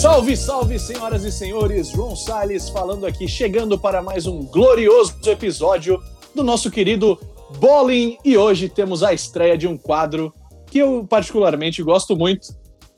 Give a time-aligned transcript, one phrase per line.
[0.00, 1.88] Salve, salve, senhoras e senhores!
[1.88, 6.00] João Salles falando aqui, chegando para mais um glorioso episódio
[6.32, 7.18] do nosso querido
[7.58, 8.16] Bowling.
[8.24, 10.32] E hoje temos a estreia de um quadro
[10.66, 12.46] que eu particularmente gosto muito.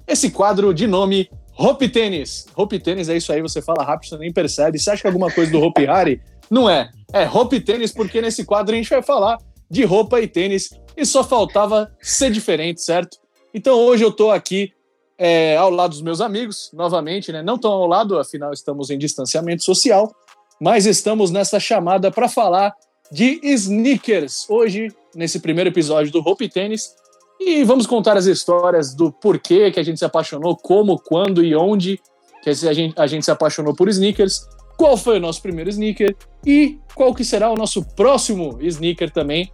[0.07, 2.45] Esse quadro de nome Hope Tênis.
[2.55, 4.79] Hope Tênis é isso aí, você fala rápido, você nem percebe.
[4.79, 6.21] Você acha que alguma coisa do Hope Harry?
[6.51, 6.91] Não é.
[7.15, 9.39] É Hope Tênis, porque nesse quadro a gente vai falar
[9.71, 13.17] de roupa e tênis e só faltava ser diferente, certo?
[13.55, 14.75] Então hoje eu tô aqui
[15.23, 17.43] é, ao lado dos meus amigos, novamente, né?
[17.43, 20.11] Não tão ao lado, afinal estamos em distanciamento social,
[20.59, 22.73] mas estamos nessa chamada para falar
[23.13, 24.49] de sneakers.
[24.49, 26.95] Hoje, nesse primeiro episódio do Hope Tênis,
[27.39, 31.55] e vamos contar as histórias do porquê que a gente se apaixonou, como, quando e
[31.55, 32.01] onde
[32.43, 34.49] que a gente, a gente se apaixonou por sneakers,
[34.79, 39.53] qual foi o nosso primeiro sneaker e qual que será o nosso próximo sneaker também,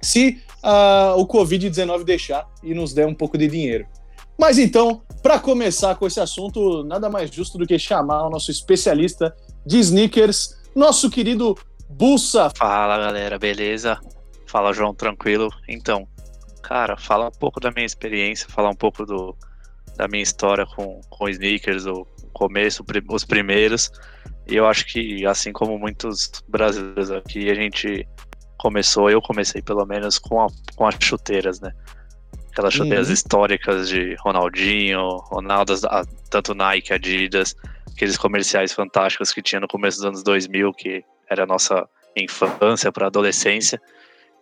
[0.00, 3.88] se uh, o Covid-19 deixar e nos der um pouco de dinheiro.
[4.40, 8.50] Mas então, para começar com esse assunto, nada mais justo do que chamar o nosso
[8.50, 11.54] especialista de sneakers, nosso querido
[11.90, 12.50] Bussa.
[12.56, 14.00] Fala galera, beleza?
[14.46, 15.50] Fala João, tranquilo?
[15.68, 16.08] Então,
[16.62, 19.36] cara, fala um pouco da minha experiência, falar um pouco do,
[19.94, 23.92] da minha história com, com sneakers, o começo, os primeiros.
[24.48, 28.08] E eu acho que, assim como muitos brasileiros aqui, a gente
[28.56, 31.74] começou, eu comecei pelo menos com, a, com as chuteiras, né?
[32.50, 33.14] Aquelas chuteiras uhum.
[33.14, 35.74] históricas de Ronaldinho, Ronaldo,
[36.28, 37.54] tanto Nike, Adidas,
[37.92, 42.90] aqueles comerciais fantásticos que tinha no começo dos anos 2000, que era a nossa infância
[42.90, 43.80] para adolescência.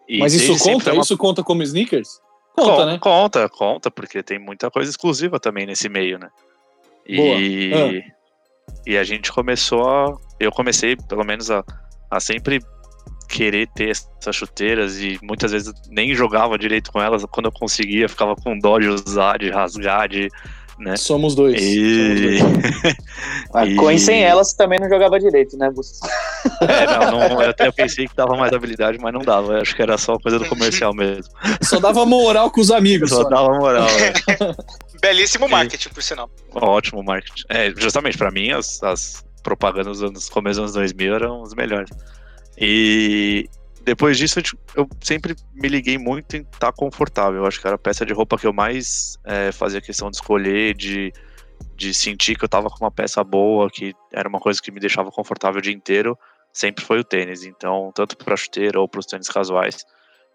[0.08, 0.92] E Mas isso conta?
[0.92, 1.02] Uma...
[1.02, 2.20] Isso conta como sneakers?
[2.56, 2.98] Conta, conta, né?
[2.98, 6.28] Conta, conta, porque tem muita coisa exclusiva também nesse meio, né?
[7.06, 8.14] E, ah.
[8.86, 10.16] e a gente começou a.
[10.40, 11.62] Eu comecei, pelo menos, a,
[12.10, 12.60] a sempre
[13.28, 17.24] querer ter essas chuteiras e muitas vezes nem jogava direito com elas.
[17.30, 20.28] Quando eu conseguia, ficava com dó de usar, de rasgar, de.
[20.78, 20.96] Né?
[20.96, 21.60] Somos dois.
[21.60, 22.38] E...
[22.38, 22.96] Somos dois.
[23.72, 23.74] e...
[23.76, 26.00] Com e sem elas também não jogava direito, né, Bus?
[26.62, 29.54] É, não, não, eu até pensei que dava mais habilidade, mas não dava.
[29.54, 31.32] Eu acho que era só coisa do comercial mesmo.
[31.62, 33.10] Só dava moral com os amigos.
[33.10, 33.28] Só, só.
[33.28, 33.86] dava moral.
[33.88, 34.54] É.
[35.02, 36.30] Belíssimo marketing, por sinal.
[36.54, 37.44] Ótimo marketing.
[37.48, 41.90] É, justamente, para mim, as, as propagandas dos começos dos anos 2000 eram os melhores.
[42.60, 43.48] E
[43.82, 44.40] depois disso,
[44.74, 47.40] eu sempre me liguei muito em estar tá confortável.
[47.40, 50.16] Eu acho que era a peça de roupa que eu mais é, fazia questão de
[50.16, 51.12] escolher, de,
[51.76, 54.80] de sentir que eu estava com uma peça boa, que era uma coisa que me
[54.80, 56.18] deixava confortável o dia inteiro,
[56.52, 57.44] sempre foi o tênis.
[57.44, 59.84] Então, tanto para chuteira ou para os tênis casuais,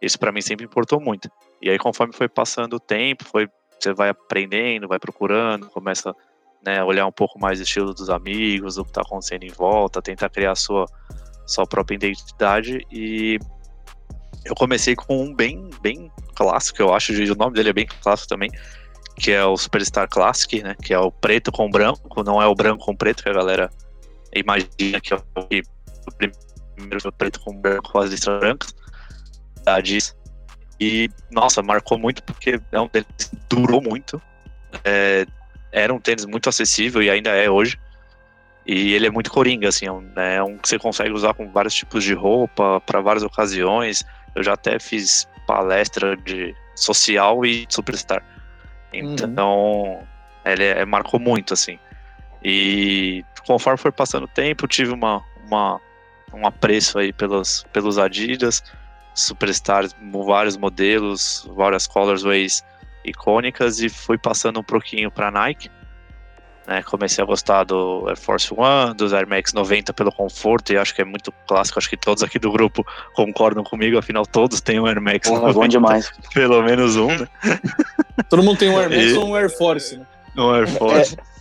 [0.01, 1.29] isso para mim sempre importou muito.
[1.61, 3.47] E aí, conforme foi passando o tempo, foi
[3.79, 6.15] você vai aprendendo, vai procurando, começa
[6.65, 9.51] né, a olhar um pouco mais o estilo dos amigos, o que está acontecendo em
[9.51, 10.85] volta, tentar criar a sua
[11.53, 13.39] sua própria identidade e
[14.45, 18.29] eu comecei com um bem, bem clássico, eu acho, o nome dele é bem clássico
[18.29, 18.51] também,
[19.17, 22.55] que é o Superstar Classic, né, que é o preto com branco, não é o
[22.55, 23.69] branco com preto que a galera
[24.35, 28.75] imagina que é o primeiro preto com branco com as listras brancas
[29.63, 30.15] da Diz.
[30.79, 34.21] E, nossa, marcou muito porque é um tênis que durou muito.
[34.83, 35.25] É,
[35.71, 37.79] era um tênis muito acessível e ainda é hoje.
[38.65, 41.33] E ele é muito coringa, assim, é um, né, é um que você consegue usar
[41.33, 44.03] com vários tipos de roupa, para várias ocasiões.
[44.33, 48.23] Eu já até fiz palestra de social e superstar.
[48.93, 50.03] Então, uhum.
[50.45, 51.77] ele é, marcou muito, assim.
[52.43, 55.81] E conforme foi passando o tempo, tive uma, uma,
[56.33, 58.63] um apreço aí pelos, pelos Adidas,
[59.13, 59.95] Superstars,
[60.25, 62.63] vários modelos, várias colorways
[63.05, 65.69] icônicas e fui passando um pouquinho para Nike.
[66.65, 70.77] Né, comecei a gostar do Air Force One, dos Air Max 90 pelo conforto, e
[70.77, 74.61] acho que é muito clássico, acho que todos aqui do grupo concordam comigo, afinal todos
[74.61, 76.09] têm um Air Max Pô, 90, bom demais.
[76.33, 77.27] pelo menos um, né?
[78.29, 79.13] Todo mundo tem um Air Max e...
[79.13, 80.05] ou um Air Force, né?
[80.37, 81.17] Um Air Force.
[81.19, 81.33] É.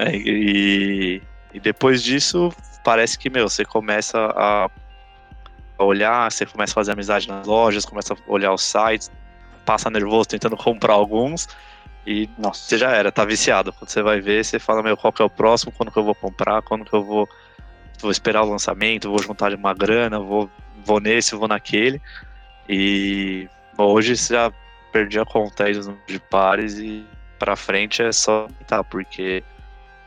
[0.00, 2.50] É, e, e depois disso,
[2.82, 4.70] parece que, meu, você começa a
[5.78, 9.10] olhar, você começa a fazer amizade nas lojas, começa a olhar os sites,
[9.66, 11.48] passa nervoso tentando comprar alguns,
[12.06, 12.62] e Nossa.
[12.62, 13.72] você já era, tá viciado.
[13.72, 16.04] Quando você vai ver, você fala, meu, qual que é o próximo, quando que eu
[16.04, 17.28] vou comprar, quando que eu vou,
[18.00, 20.50] vou esperar o lançamento, vou juntar uma grana, vou,
[20.84, 22.00] vou nesse, vou naquele.
[22.68, 24.52] E hoje você já
[24.92, 27.04] perdi a conta aí dos números de pares e
[27.38, 29.42] pra frente é só tá, porque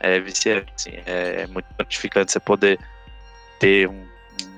[0.00, 2.78] é viciante, assim, é muito gratificante você poder
[3.58, 4.04] ter um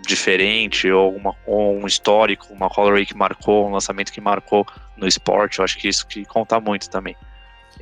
[0.07, 4.67] diferente ou, uma, ou um histórico, uma colorway que marcou, um lançamento que marcou
[4.97, 5.59] no esporte.
[5.59, 7.17] Eu acho que isso que conta muito também.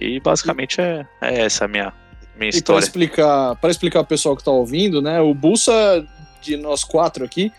[0.00, 1.92] E basicamente é, é essa a minha,
[2.36, 2.80] minha história.
[2.80, 5.20] Para explicar, para explicar o pessoal que está ouvindo, né?
[5.20, 6.04] O Bussa,
[6.40, 7.52] de nós quatro aqui,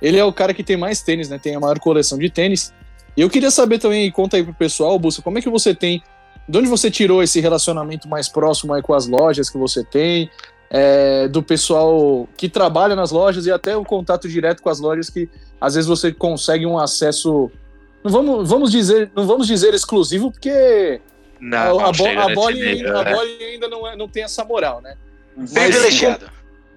[0.00, 1.38] ele é o cara que tem mais tênis, né?
[1.38, 2.72] Tem a maior coleção de tênis.
[3.16, 6.02] E eu queria saber também, conta aí pro pessoal, Bussa, como é que você tem
[6.48, 10.30] De onde você tirou esse relacionamento mais próximo aí com as lojas que você tem?
[10.72, 15.10] É, do pessoal que trabalha nas lojas e até o contato direto com as lojas
[15.10, 15.28] que
[15.60, 17.50] às vezes você consegue um acesso.
[18.04, 21.00] Não vamos, vamos dizer, não vamos dizer exclusivo, porque
[21.40, 23.14] Não, a, não a, a nível, ainda, a né?
[23.52, 24.96] ainda não, é- não tem essa moral, né?
[25.34, 26.30] Privilegiado.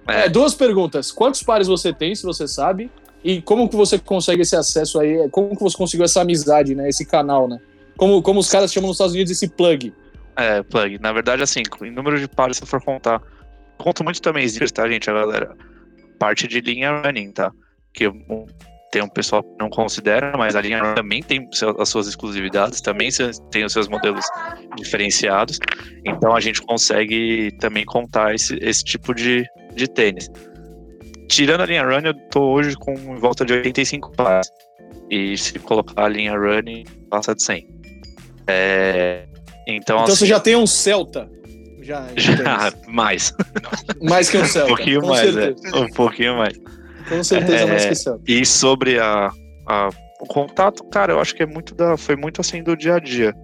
[0.06, 1.10] É, duas perguntas.
[1.10, 2.90] Quantos pares você tem, se você sabe?
[3.22, 5.28] E como que você consegue esse acesso aí?
[5.30, 6.88] Como que você conseguiu essa amizade, né?
[6.88, 7.58] Esse canal, né?
[7.96, 9.92] Como, como os caras chamam nos Estados Unidos esse plug.
[10.36, 10.98] É, plug.
[10.98, 13.22] Na verdade, assim, em número de pares, se for contar.
[13.78, 15.56] Eu conto muito também tá, gente, a galera?
[16.18, 17.50] Parte de linha running, tá?
[17.92, 18.08] Que
[18.94, 21.48] tem um pessoal que não considera, mas a linha também tem
[21.80, 23.08] as suas exclusividades, também
[23.50, 24.24] tem os seus modelos
[24.76, 25.58] diferenciados.
[26.06, 29.44] Então a gente consegue também contar esse, esse tipo de,
[29.74, 30.30] de tênis.
[31.28, 34.48] Tirando a linha running, eu tô hoje com em volta de 85 pares.
[35.10, 37.66] E se colocar a linha running, passa de 100.
[38.46, 39.24] É,
[39.66, 41.28] então, Então você assim, já tem um Celta.
[41.82, 42.74] Já, já, tênis.
[42.86, 43.34] mais.
[44.00, 44.68] mais que um Um Celta.
[44.68, 45.76] pouquinho com mais, certeza.
[45.76, 45.80] é.
[45.80, 46.54] Um pouquinho mais.
[47.16, 48.32] Com certeza É, mais que.
[48.32, 49.30] E sobre a,
[49.66, 49.90] a-
[50.20, 52.98] o contato, cara, eu acho que é muito da, foi muito assim do dia a
[52.98, 53.34] dia.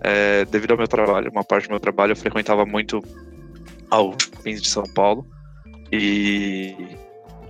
[0.00, 3.02] É, devido ao meu trabalho, uma parte do meu trabalho eu frequentava muito
[3.90, 5.26] ao shopping de São Paulo
[5.92, 6.74] e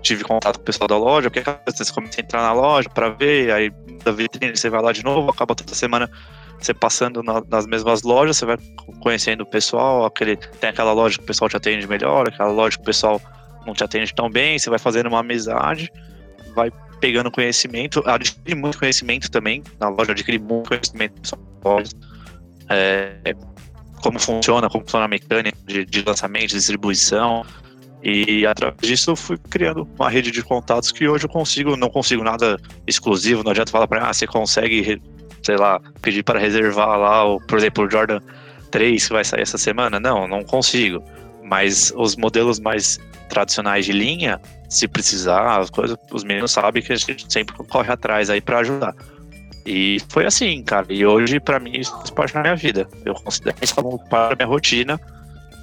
[0.02, 2.52] tive contato com o pessoal da loja, porque às vezes você começa a entrar na
[2.52, 3.70] loja para ver, aí
[4.05, 6.08] da vitrine você vai lá de novo, acaba toda semana
[6.58, 8.56] você passando na- nas mesmas lojas, você vai
[9.00, 12.76] conhecendo o pessoal, aquele, tem aquela loja que o pessoal te atende melhor, aquela loja
[12.76, 13.20] que o pessoal
[13.69, 15.91] não te atende tão bem, você vai fazendo uma amizade,
[16.55, 16.70] vai
[17.00, 21.94] pegando conhecimento, adquire muito conhecimento também, na loja adquire muito conhecimento lojas,
[22.69, 23.35] é,
[24.03, 27.44] como funciona, como funciona a mecânica de, de lançamento, distribuição,
[28.03, 31.91] e através disso eu fui criando uma rede de contatos que hoje eu consigo, não
[31.91, 35.00] consigo nada exclusivo, não adianta falar para ah, você consegue,
[35.43, 38.20] sei lá, pedir para reservar lá, o, por exemplo, o Jordan
[38.70, 41.03] 3 que vai sair essa semana, não, não consigo,
[41.43, 46.93] mas os modelos mais tradicionais de linha, se precisar, as coisas, os meninos sabem que
[46.93, 48.95] a gente sempre corre atrás aí para ajudar.
[49.71, 50.87] E foi assim, cara.
[50.89, 52.89] E hoje, pra mim, isso faz parte da minha vida.
[53.05, 54.99] Eu considero isso como parte da minha rotina.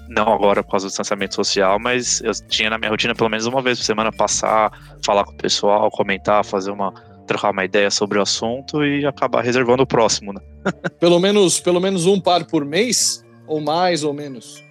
[0.07, 3.47] Não agora por causa do distanciamento social, mas eu tinha na minha rotina pelo menos
[3.47, 4.71] uma vez por semana passar,
[5.03, 6.93] falar com o pessoal, comentar, fazer uma.
[7.25, 10.39] trocar uma ideia sobre o assunto e acabar reservando o próximo, né?
[10.99, 13.23] Pelo menos, pelo menos um par por mês?
[13.47, 14.64] Ou mais ou menos?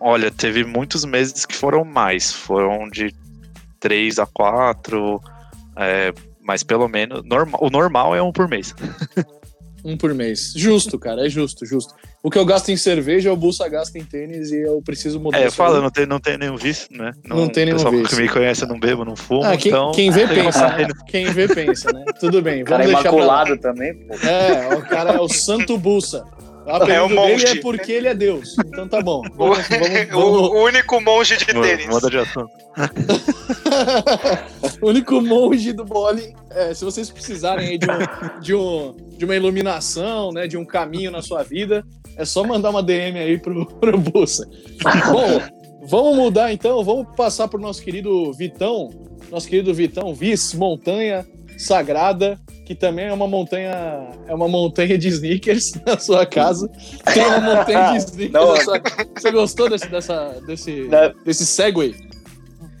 [0.00, 2.32] Olha, teve muitos meses que foram mais.
[2.32, 3.14] Foram de
[3.78, 5.20] três a quatro.
[5.76, 6.12] é,
[6.42, 7.22] mas pelo menos.
[7.24, 8.74] Normal, o normal é um por mês.
[9.82, 10.52] Um por mês.
[10.54, 11.94] Justo, cara, é justo, justo.
[12.22, 15.40] O que eu gasto em cerveja, o Bolsa gasta em tênis e eu preciso mudar
[15.40, 17.12] É, eu falo, não tem, não tem nenhum vício, né?
[17.24, 18.08] Não tem nenhum pessoal vício.
[18.14, 19.90] que me conhece, eu não bebo, não fumo, Ah, quem, então...
[19.92, 20.86] quem vê pensa, né?
[21.08, 22.04] Quem vê pensa, né?
[22.20, 23.42] Tudo bem, O cara vamos é deixar pra lá.
[23.44, 24.14] imaculado também, pô.
[24.16, 26.26] É, o cara é o Santo Bulsa.
[26.70, 27.46] É o dele monge.
[27.46, 28.56] é porque ele é Deus.
[28.66, 29.22] Então tá bom.
[29.36, 31.86] O, Vamos, vamos, vamos, o único monge de tênis.
[31.86, 32.50] Muda de assunto.
[34.80, 36.34] o único monge do bowling.
[36.50, 40.64] É, se vocês precisarem aí de, um, de, um, de uma iluminação, né, de um
[40.64, 41.84] caminho na sua vida,
[42.16, 44.48] é só mandar uma DM aí pro, pro Bussa.
[45.10, 45.40] Bom,
[45.82, 48.90] vamos mudar então, vamos passar pro nosso querido Vitão,
[49.30, 51.26] nosso querido Vitão, Vice Montanha
[51.60, 56.68] Sagrada, que também é uma montanha, é uma montanha de sneakers na sua casa.
[57.12, 58.54] Tem uma montanha de sneakers Não.
[58.54, 58.80] na sua.
[59.16, 61.12] Você gostou desse, dessa, desse, Não.
[61.24, 61.94] desse segue?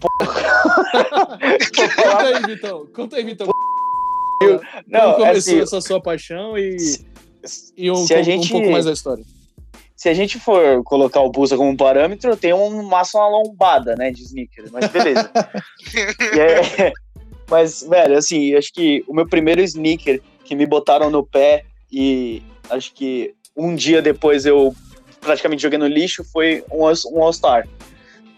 [1.96, 2.86] Conta aí, Vitão.
[2.94, 3.48] Conta aí, Vitão.
[4.86, 6.76] Não, Como é começou assim, essa sua paixão e,
[7.76, 9.22] e um, se a um gente- pouco mais da história.
[9.94, 14.10] se a gente for colocar o Busa como parâmetro, eu tenho um uma lombada, né,
[14.10, 15.30] de sneaker, mas beleza.
[16.34, 16.92] E é-
[17.50, 22.42] mas, velho, assim, acho que o meu primeiro sneaker que me botaram no pé e
[22.70, 24.72] acho que um dia depois eu
[25.20, 27.68] praticamente joguei no lixo foi um, um All-Star.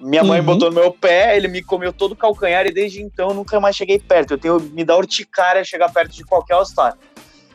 [0.01, 0.47] Minha mãe Uhum.
[0.47, 3.61] botou no meu pé, ele me comeu todo o calcanhar e desde então eu nunca
[3.61, 4.33] mais cheguei perto.
[4.33, 6.97] Eu tenho me dá urticária chegar perto de qualquer All-Star.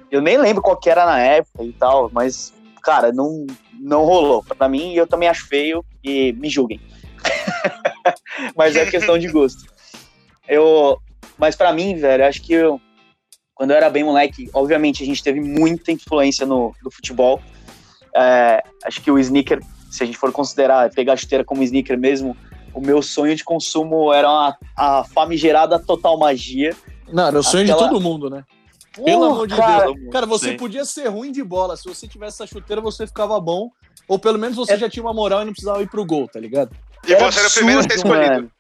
[0.10, 3.46] Eu nem lembro qual que era na época e tal, mas, cara, não,
[3.80, 4.42] não rolou.
[4.44, 6.80] Pra mim, eu também acho feio e me julguem.
[8.56, 9.66] mas é questão de gosto.
[10.48, 10.98] Eu,
[11.38, 12.80] mas pra mim, velho, acho que eu,
[13.54, 17.42] quando eu era bem moleque, obviamente a gente teve muita influência no, no futebol.
[18.16, 19.60] É, acho que o sneaker,
[19.92, 22.36] se a gente for considerar, pegar a chuteira como sneaker mesmo,
[22.74, 26.76] o meu sonho de consumo era uma, a famigerada total magia.
[27.12, 28.44] Não, era o sonho Aquela- de todo mundo, né?
[28.94, 30.12] Pelo Pô, amor de cara, Deus.
[30.12, 30.58] Cara, você Sim.
[30.58, 31.78] podia ser ruim de bola.
[31.78, 33.70] Se você tivesse essa chuteira, você ficava bom.
[34.08, 36.28] Ou pelo menos você É- já tinha uma moral e não precisava ir pro gol,
[36.28, 36.76] tá ligado?
[37.06, 38.34] E você era o primeiro a ser absurdo, escolhido.
[38.36, 38.52] mano.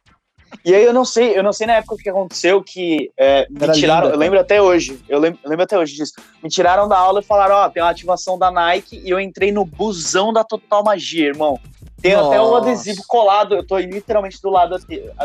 [0.63, 3.47] E aí eu não sei, eu não sei na época o que aconteceu, que é,
[3.49, 6.13] me Era tiraram, linda, eu lembro até hoje, eu lembro, eu lembro até hoje disso.
[6.43, 9.51] Me tiraram da aula e falaram, ó, tem uma ativação da Nike e eu entrei
[9.51, 11.59] no busão da Total Magia, irmão.
[12.01, 12.69] Tem até um Nossa.
[12.69, 14.77] adesivo colado, eu tô literalmente do lado,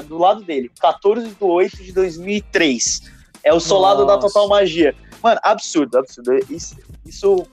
[0.06, 0.70] do lado dele.
[0.80, 3.02] 14 de 8 de 2003.
[3.44, 4.28] É o solado da Nossa.
[4.28, 4.94] Total Magia.
[5.22, 6.38] Mano, absurdo, absurdo.
[6.48, 7.46] Isso, isso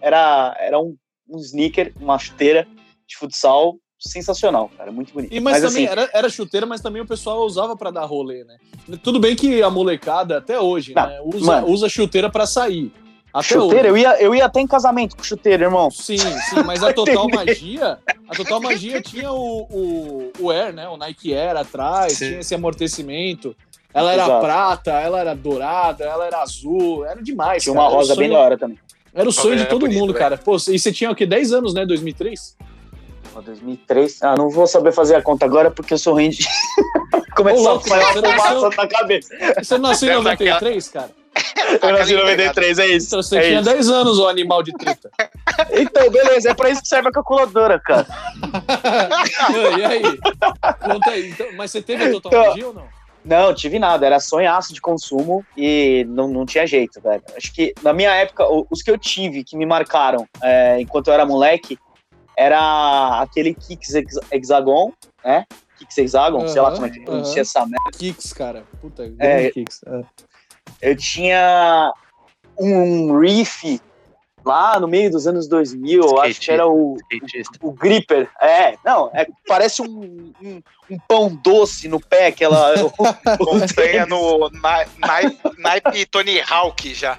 [0.00, 0.96] era, era um,
[1.28, 2.66] um sneaker, uma chuteira
[3.06, 4.90] de futsal sensacional, cara.
[4.90, 5.32] Muito bonito.
[5.32, 8.44] E, mas, também assim, era, era chuteira, mas também o pessoal usava pra dar rolê,
[8.44, 8.56] né?
[9.02, 11.68] Tudo bem que a molecada, até hoje, Não, né, usa, mano.
[11.68, 12.92] usa chuteira pra sair.
[13.32, 14.04] Até chuteira, hoje.
[14.04, 15.90] eu ia, eu ia até em casamento com chuteira, irmão.
[15.90, 20.86] Sim, sim, mas a Total Magia, a Total Magia tinha o, o, o Air, né?
[20.88, 22.26] O Nike Air atrás, Sim.
[22.28, 23.56] tinha esse amortecimento.
[23.94, 24.40] Ela era Exato.
[24.44, 27.62] prata, ela era dourada, ela era azul, era demais.
[27.62, 27.86] Tinha cara.
[27.88, 28.78] uma rosa bem sonho- da hora também.
[29.14, 30.18] Era o sonho de Era todo bonito, mundo, velho.
[30.18, 30.38] cara.
[30.38, 31.26] Pô, e você tinha o quê?
[31.26, 31.84] 10 anos, né?
[31.84, 32.56] 2003?
[33.34, 34.22] Ó, 2003.
[34.22, 36.44] Ah, não vou saber fazer a conta agora porque eu sou ruim de.
[37.36, 39.34] Começou a sair fumaça na cabeça.
[39.58, 41.10] Você nasceu em Lembra daquela- 93, cara?
[41.82, 43.06] Eu nasci em 93, é isso.
[43.06, 43.70] Então você é tinha isso.
[43.70, 45.10] 10 anos, ô animal de treta.
[45.70, 48.06] Então, beleza, é pra isso que serve a calculadora, cara.
[49.78, 50.02] e aí?
[50.80, 51.28] Conta aí.
[51.30, 52.84] Então, mas você teve a Total Então- ou não?
[53.24, 57.22] Não, tive nada, era sonhaço de consumo e não, não tinha jeito, velho.
[57.36, 61.06] Acho que na minha época, o- os que eu tive que me marcaram é, enquanto
[61.06, 61.78] eu era moleque
[62.36, 64.92] era aquele Kicks Hex- Hexagon,
[65.24, 65.44] né?
[65.78, 67.90] Kicks Hexagon, sei lá como é que pronuncia essa merda.
[67.98, 68.64] Kicks, cara.
[68.80, 69.50] Puta, É.
[69.50, 69.80] Kicks.
[69.86, 70.02] É.
[70.80, 71.92] Eu tinha
[72.58, 73.80] um riff
[74.44, 77.58] lá no meio dos anos 2000, eu acho que era o, Skatista.
[77.62, 78.28] o Gripper.
[78.40, 80.60] É, não, é, parece um, um,
[80.90, 82.74] um pão doce no pé, aquela.
[83.40, 87.18] Montanha no na- naipe, naipe Tony Hawk já.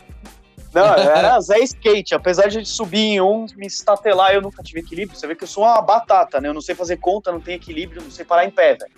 [0.74, 2.16] Não, era Zé Skate.
[2.16, 5.18] Apesar de subir em um, me estatelar, eu nunca tive equilíbrio.
[5.18, 6.50] Você vê que eu sou uma batata, né?
[6.50, 8.92] Eu não sei fazer conta, não tenho equilíbrio, não sei parar em pé, velho.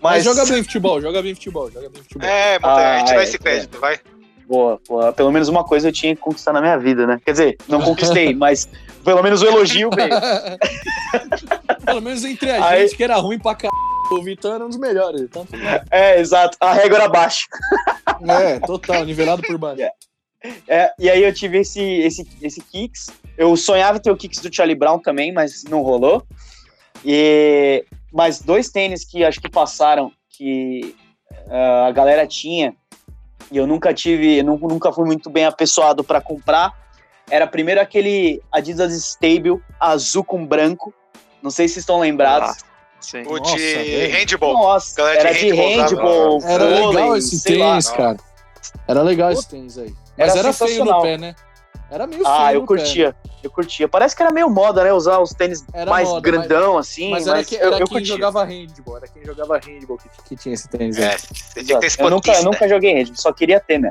[0.00, 2.28] Mas Mas, joga bem futebol, joga bem futebol, joga bem futebol.
[2.28, 3.98] É, Montanha, a gente Ah, dá é, esse crédito, vai.
[4.46, 5.12] Boa, boa.
[5.12, 7.20] Pelo menos uma coisa eu tinha que conquistar na minha vida, né?
[7.24, 8.68] Quer dizer, não conquistei, mas
[9.04, 10.10] pelo menos o elogio veio.
[11.84, 13.70] Pelo menos entre a Aí- gente, que era ruim pra caralho.
[14.12, 15.22] O Vitão era um dos melhores.
[15.30, 15.46] Bem.
[15.90, 16.56] É, exato.
[16.60, 17.46] A régua era baixa.
[18.28, 19.82] é, total, nivelado por baixo.
[20.68, 23.08] É, e aí eu tive esse, esse, esse Kicks.
[23.36, 26.22] Eu sonhava ter o Kicks do Charlie Brown também, mas não rolou.
[27.04, 30.94] E mas dois tênis que acho que passaram que
[31.48, 32.74] ah, a galera tinha
[33.50, 36.72] e eu nunca tive, eu nu- nunca fui muito bem apessoado para comprar.
[37.30, 40.92] Era primeiro aquele Adidas Stable azul com branco.
[41.42, 42.56] Não sei se vocês estão lembrados.
[43.00, 43.22] Sim.
[43.26, 44.12] O Nossa, de velho.
[44.18, 44.52] handball.
[44.54, 46.42] Nossa, Galera era de handball handball.
[46.44, 48.16] Era vôlei, legal esse tênis, cara.
[48.86, 49.94] Era legal esse tênis aí.
[50.20, 51.02] Mas Era era, feio no sensacional.
[51.02, 51.34] pé, né?
[51.90, 52.76] Era meio feio Ah, eu no pé.
[52.76, 53.16] curtia.
[53.42, 53.88] Eu curtia.
[53.88, 54.92] Parece que era meio moda, né?
[54.92, 57.10] Usar os tênis Era mais moda, grandão, assim.
[57.10, 58.06] Mas Mas, era, que, eu, era eu quem curtia.
[58.14, 61.04] jogava handball, era quem jogava handball que, que tinha esse tênis aí.
[61.04, 63.90] É, você tinha que ter Eu nunca, eu nunca joguei handball, só queria ter, né?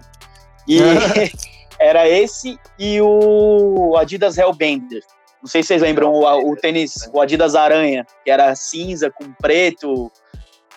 [0.67, 0.79] E
[1.79, 5.03] era esse e o Adidas Hellbender.
[5.41, 9.31] Não sei se vocês lembram o, o tênis, o Adidas Aranha, que era cinza com
[9.41, 10.12] preto.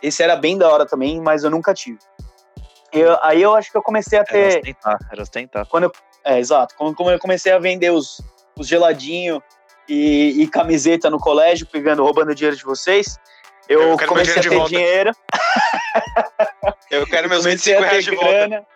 [0.00, 1.98] Esse era bem da hora também, mas eu nunca tive.
[2.92, 4.58] Eu- aí eu acho que eu comecei a Era ter.
[4.58, 5.66] ostentar, era ostentar.
[6.24, 6.74] É, exato.
[6.76, 8.20] Como, como eu comecei a vender os,
[8.58, 9.40] os geladinhos
[9.88, 13.18] e, e camiseta no colégio, pegando, roubando dinheiro de vocês,
[13.68, 14.68] eu, Eu comecei a ter volta.
[14.68, 15.12] dinheiro.
[16.90, 18.30] Eu quero meus comecei 25 a ter reais de volta.
[18.48, 18.66] grana.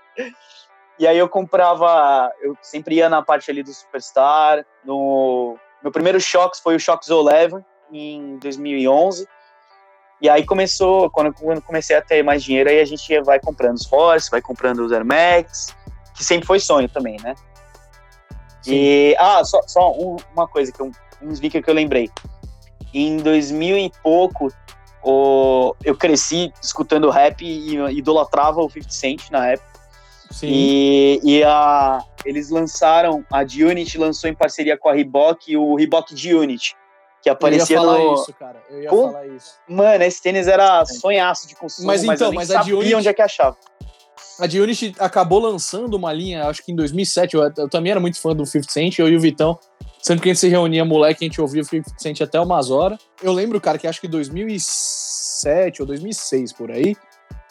[0.99, 4.65] E aí eu comprava, eu sempre ia na parte ali do Superstar.
[4.83, 9.29] No, meu primeiro Shox foi o Shox 11 em 2011.
[10.21, 13.87] E aí começou, quando comecei a ter mais dinheiro, aí a gente vai comprando os
[13.87, 15.75] Force, vai comprando os Air Max,
[16.15, 17.35] que sempre foi sonho também, né?
[18.67, 20.91] E, ah, só, só um- uma coisa, que eu,
[21.23, 22.11] um sneaker que eu lembrei.
[22.93, 24.51] Em 2000 e pouco,
[25.03, 29.77] o, eu cresci escutando rap e idolatrava o 50 Cent na época.
[30.31, 30.49] Sim.
[30.51, 36.17] E, e a, eles lançaram, a G-Unit lançou em parceria com a Reebok o Reebok
[36.17, 36.75] G-Unit,
[37.27, 38.15] que eu ia aparecia falar no...
[38.15, 38.63] isso, cara.
[38.71, 39.55] Eu ia Pô, falar isso.
[39.69, 42.97] Mano, esse tênis era sonhaço de consumo, Mas mas, então, eu nem mas a sabia
[42.97, 43.57] onde é que achava.
[44.39, 47.35] A G-Unit acabou lançando uma linha, acho que em 2007.
[47.35, 49.59] Eu, eu também era muito fã do 50 Cent, eu e o Vitão.
[50.01, 52.71] Sempre que a gente se reunia, moleque, a gente ouvia o 50 Cent até umas
[52.71, 52.99] horas.
[53.23, 56.95] Eu lembro, cara, que acho que 2007 ou 2006 por aí.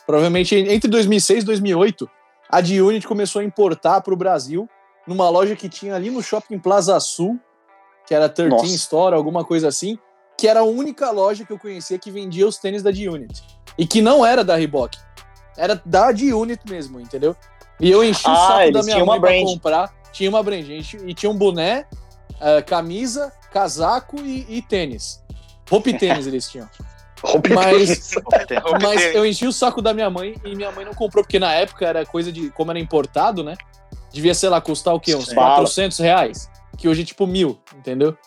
[0.05, 2.10] Provavelmente entre 2006 e 2008,
[2.50, 4.70] a G-Unit começou a importar para o Brasil
[5.08, 7.39] numa loja que tinha ali no Shopping Plaza Sul,
[8.05, 8.65] que era 13 Nossa.
[8.67, 9.97] Store, alguma coisa assim,
[10.38, 13.43] que era a única loja que eu conhecia que vendia os tênis da G-Unit.
[13.77, 14.97] E que não era da Reebok.
[15.57, 17.35] Era da G-Unit mesmo, entendeu?
[17.79, 19.43] E eu enchi o Ah, saco da minha mãe uma pra brand.
[19.45, 19.93] comprar.
[20.12, 20.63] Tinha uma brand.
[20.63, 21.85] gente, E tinha um boné,
[22.39, 25.21] eh, camisa, casaco e, e tênis.
[25.69, 26.69] Roupa e tênis eles tinham.
[27.55, 28.13] Mas,
[28.81, 31.53] mas eu enchi o saco da minha mãe e minha mãe não comprou, porque na
[31.53, 32.51] época era coisa de.
[32.51, 33.55] Como era importado, né?
[34.13, 35.15] Devia, sei lá, custar o quê?
[35.15, 35.35] Uns Sim.
[35.35, 36.50] 400 reais.
[36.77, 38.17] Que hoje é tipo mil, entendeu?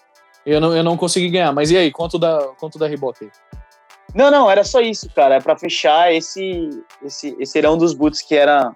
[0.45, 1.53] Eu não, eu não consegui ganhar.
[1.53, 3.31] Mas e aí, quanto da, quanto da Reebok aí?
[4.15, 5.37] Não, não, era só isso, cara.
[5.37, 6.71] É pra fechar esse,
[7.03, 8.75] esse, esse era um dos boots que era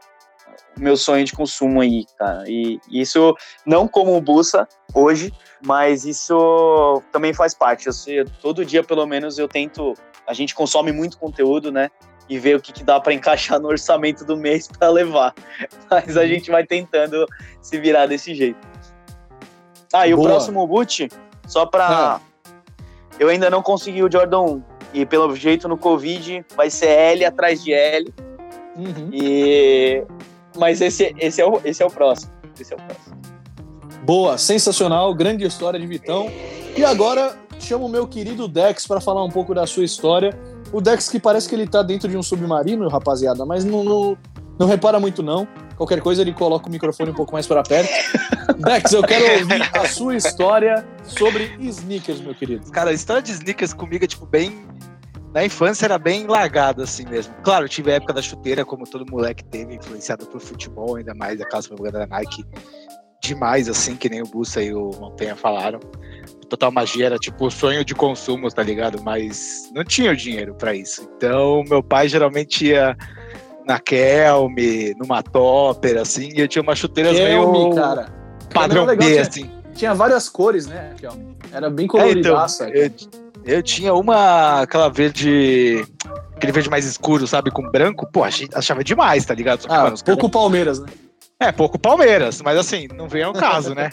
[0.77, 2.45] o meu sonho de consumo aí, cara.
[2.47, 5.33] E isso não como bussa hoje,
[5.65, 7.87] mas isso também faz parte.
[7.87, 9.95] Eu sei, todo dia, pelo menos, eu tento.
[10.27, 11.91] A gente consome muito conteúdo, né?
[12.29, 15.35] E ver o que, que dá pra encaixar no orçamento do mês pra levar.
[15.91, 17.27] Mas a gente vai tentando
[17.61, 18.72] se virar desse jeito.
[19.93, 20.31] Ah, e o Boa.
[20.31, 21.09] próximo boot,
[21.47, 22.21] só pra.
[23.19, 24.63] Eu ainda não consegui o Jordan 1.
[24.95, 28.13] E pelo jeito no Covid vai ser L atrás de L.
[28.77, 29.11] Uhum.
[29.13, 30.05] E...
[30.57, 32.33] Mas esse, esse, é o, esse é o próximo.
[32.59, 33.17] Esse é o próximo.
[34.05, 36.31] Boa, sensacional, grande história de Vitão.
[36.77, 40.37] E agora chamo o meu querido Dex para falar um pouco da sua história.
[40.73, 44.19] O Dex que parece que ele tá dentro de um submarino, rapaziada, mas não, não,
[44.59, 45.47] não repara muito não.
[45.83, 47.91] Qualquer coisa ele coloca o microfone um pouco mais para perto.
[48.57, 52.71] Dex, eu quero ouvir a sua história sobre sneakers, meu querido.
[52.71, 54.65] Cara, a história de sneakers comigo é, tipo, bem.
[55.35, 57.35] Na infância era bem largada, assim mesmo.
[57.43, 61.15] Claro, eu tive a época da chuteira, como todo moleque teve, influenciado por futebol, ainda
[61.17, 62.45] mais aquelas propagandas da Nike.
[63.21, 65.81] Demais, assim, que nem o Bussa e o Montanha falaram.
[66.49, 69.03] Total Magia era, tipo, sonho de consumo, tá ligado?
[69.03, 71.11] Mas não tinha o dinheiro pra isso.
[71.17, 72.97] Então, meu pai geralmente ia
[73.67, 78.07] na Kelme, numa Topper, assim, e eu tinha umas chuteiras Kelme, meio cara.
[78.53, 79.51] padrão B, legal, assim.
[79.75, 81.37] Tinha várias cores, né, Kelme?
[81.53, 82.69] Era bem É, então, coloridaça.
[82.71, 82.91] eu,
[83.45, 85.85] eu tinha uma, aquela verde,
[86.37, 89.63] aquele verde mais escuro, sabe, com branco, pô, achava demais, tá ligado?
[89.63, 90.87] Só que, ah, mano, pouco Palmeiras, né?
[91.43, 93.91] É, pouco Palmeiras, mas assim, não vem ao caso, né?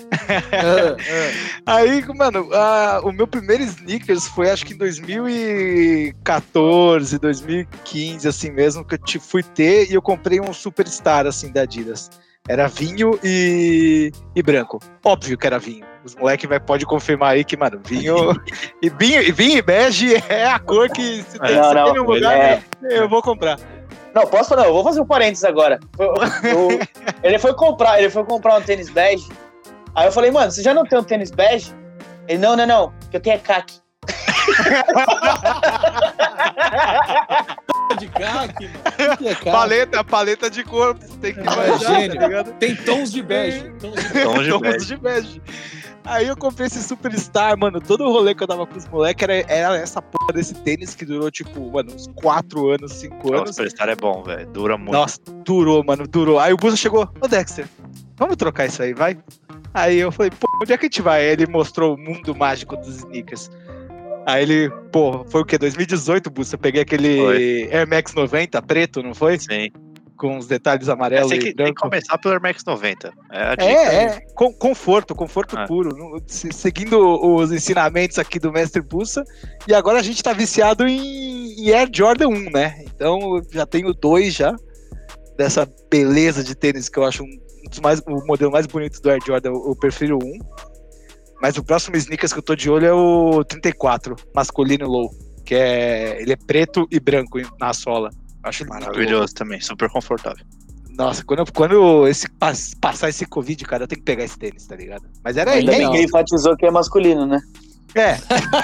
[0.52, 0.96] É.
[1.66, 8.84] Aí, mano, a- o meu primeiro sneakers foi acho que em 2014, 2015, assim mesmo,
[8.86, 12.10] que eu te- fui ter e eu comprei um Superstar, assim, da Adidas.
[12.48, 14.80] Era vinho e, e branco.
[15.04, 15.86] Óbvio que era vinho.
[16.04, 18.16] Os moleques vai, pode confirmar aí que, mano, vinho
[18.82, 21.84] e vinho, e vinho e bege é a cor que se tem, Não, se não,
[21.86, 23.60] tem em um lugar, é- eu vou comprar.
[24.14, 24.66] Não, posso falar?
[24.66, 25.80] Eu vou fazer um parênteses agora.
[25.98, 26.80] Eu- eu-
[27.24, 29.28] ele foi comprar, ele foi comprar um tênis bege.
[29.96, 31.74] Aí eu falei, mano, você já não tem um tênis bege?
[32.28, 33.80] Ele, não, não, não, que eu tenho é caque.
[38.00, 39.18] de caque, mano.
[39.18, 39.52] Que é caque?
[39.52, 42.20] Paleta, paleta de cor, você tem que imaginar, gênio.
[42.20, 42.52] tá ligado?
[42.54, 43.70] Tem tons de bege.
[43.80, 44.60] Tons de bege.
[44.78, 45.42] Tons de bege.
[46.10, 47.80] Aí eu comprei esse Superstar, mano.
[47.80, 50.96] Todo o rolê que eu tava com os moleques era, era essa porra desse tênis
[50.96, 53.56] que durou, tipo, mano, uns 4 anos, 5 O anos.
[53.56, 54.48] Superstar é bom, velho.
[54.48, 54.92] Dura muito.
[54.92, 56.40] Nossa, durou, mano, durou.
[56.40, 57.68] Aí o Busa chegou, ô Dexter,
[58.18, 59.20] vamos trocar isso aí, vai?
[59.72, 61.22] Aí eu falei, pô, onde é que a gente vai?
[61.22, 63.52] Aí ele mostrou o mundo mágico dos sneakers.
[64.26, 65.60] Aí ele, pô, foi o quê?
[65.60, 66.56] 2018, Busa?
[66.56, 67.70] Eu peguei aquele Foi.
[67.72, 69.38] Air Max 90 preto, não foi?
[69.38, 69.70] Sim.
[70.20, 73.14] Com os detalhes amarelos tem, e que, tem que começar pelo Air Max 90.
[73.32, 73.56] É.
[73.66, 74.20] É, é.
[74.36, 75.66] Com- conforto, conforto É.
[75.66, 76.22] puro.
[76.28, 79.24] Seguindo os ensinamentos aqui do Mestre Bussa.
[79.66, 82.84] E agora a gente tá viciado em, em Air Jordan 1, né?
[82.94, 84.54] Então eu já tenho dois já.
[85.38, 89.10] Dessa beleza de tênis que eu acho um dos mais, o modelo mais bonito do
[89.10, 89.52] Air Jordan.
[89.52, 90.38] Eu, eu prefiro 1.
[91.42, 95.10] Mas o próximo sneakers que eu tô de olho é o 34, masculino low.
[95.46, 96.22] Que é.
[96.22, 98.10] Ele é preto e branco na sola.
[98.44, 98.66] Acho.
[98.68, 100.46] Maravilhoso também, super confortável.
[100.92, 104.38] Nossa, quando, eu- quando esse, pas- passar esse Covid, cara, eu tenho que pegar esse
[104.38, 105.04] tênis, tá ligado?
[105.24, 105.78] Mas era Ainda Ainda ele.
[105.78, 105.94] bem não.
[105.94, 107.40] que enfatizou que é masculino, né?
[107.96, 108.14] É.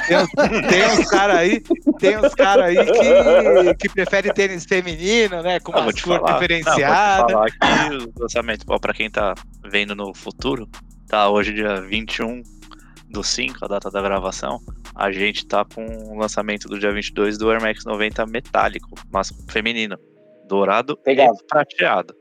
[0.07, 1.61] Tem, uns- tem uns caras aí,
[1.99, 5.59] tem uns cara aí que, que preferem tênis feminino, né?
[5.61, 6.33] Com Ah, vou uma te cor falar.
[6.33, 7.33] diferenciada.
[7.33, 9.33] Não, vou te falar que o lançamento, ó, pra quem tá
[9.71, 10.69] vendo no futuro,
[11.07, 12.43] tá hoje dia 21
[13.09, 14.59] do 5, a data da gravação.
[14.95, 19.31] A gente tá com o lançamento do dia 22 do Air Max 90 metálico, mas
[19.49, 19.97] feminino,
[20.47, 21.33] dourado Legal.
[21.33, 22.13] e prateado.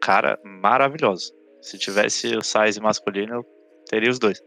[0.00, 1.32] Cara, maravilhoso.
[1.62, 3.44] Se tivesse o size masculino, eu
[3.88, 4.38] teria os dois.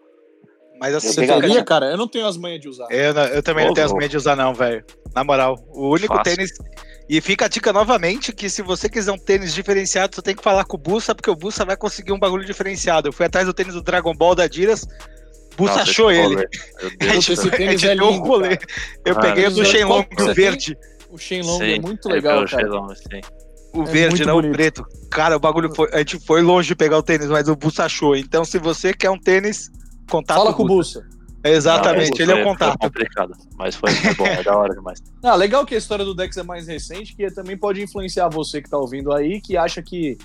[0.79, 1.87] Mas assim, Você teria, cara?
[1.87, 2.85] Eu não tenho as manhas de usar.
[2.91, 3.97] eu, não- eu também não Ô, tenho as louco.
[3.99, 4.85] manhas de usar, não, velho.
[5.15, 6.35] Na moral, o único Fácil.
[6.35, 6.51] tênis.
[7.09, 10.43] E fica a dica novamente que se você quiser um tênis diferenciado, você tem que
[10.43, 13.07] falar com o Bussa, porque o Bussa vai conseguir um bagulho diferenciado.
[13.07, 14.85] Eu fui atrás do tênis do Dragon Ball da Adidas,
[15.57, 16.35] Bussa Nossa, achou esse ele.
[16.35, 18.35] Meu Deus esse tênis é lindo.
[19.05, 20.77] Eu Ah, peguei o do Shenlong, o verde.
[21.09, 22.63] O Shenlong é muito legal, cara.
[22.63, 23.21] Shenlong, sim.
[23.73, 24.53] O É verde, não o bonito.
[24.53, 24.85] preto.
[25.11, 25.89] Cara, o bagulho foi.
[25.93, 28.15] A gente foi longe de pegar o tênis, mas o Bussa achou.
[28.15, 29.69] Então, se você quer um tênis,
[30.09, 31.03] contato Fala com o Bussa.
[31.43, 32.77] Exatamente, Não, ele é o contato.
[32.79, 34.99] Foi complicado, mas foi, foi bom, é da hora demais.
[35.23, 38.61] Ah, legal que a história do Dex é mais recente, que também pode influenciar você
[38.61, 40.17] que tá ouvindo aí, que acha que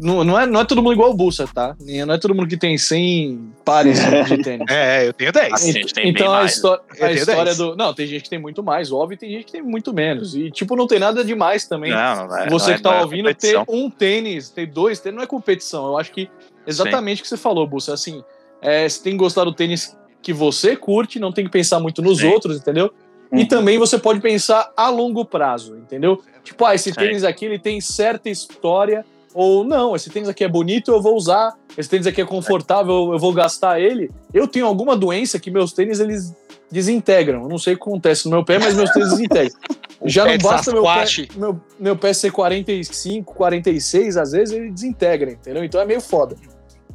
[0.00, 1.76] Não, não, é, não é todo mundo igual o Bussa, tá?
[1.80, 4.66] Não é todo mundo que tem 100 pares de tênis.
[4.70, 5.52] É, eu tenho 10.
[5.52, 6.52] Assim, a gente tem então bem a, mais.
[6.54, 7.56] histó- a história 10.
[7.58, 7.76] do.
[7.76, 10.34] Não, tem gente que tem muito mais, óbvio, e tem gente que tem muito menos.
[10.34, 11.90] E, tipo, não tem nada demais também.
[11.92, 13.64] Não, não é, Você não é- que tá é ouvindo ter competição.
[13.68, 15.86] um tênis, ter dois tênis, não é competição.
[15.86, 16.28] Eu acho que
[16.66, 17.92] exatamente o que você falou, Bussa.
[17.92, 18.22] Assim,
[18.62, 22.00] é, você tem que gostar do tênis que você curte, não tem que pensar muito
[22.02, 22.28] nos Sim.
[22.28, 22.92] outros, entendeu?
[23.32, 23.46] E Uhum.
[23.48, 26.20] também você pode pensar a longo prazo, entendeu?
[26.42, 30.48] Tipo, ah, esse tênis aqui ele tem certa história, ou não, esse tênis aqui é
[30.48, 34.10] bonito, eu vou usar, esse tênis aqui é confortável, eu vou gastar ele.
[34.34, 36.34] Eu tenho alguma doença que meus tênis eles
[36.70, 37.42] desintegram.
[37.42, 39.58] Eu não sei o que acontece no meu pé, mas meus tênis desintegram.
[40.04, 41.04] Já não de basta meu pé,
[41.36, 45.62] meu, meu pé ser 45, 46, às vezes ele desintegra, entendeu?
[45.62, 46.36] Então é meio foda.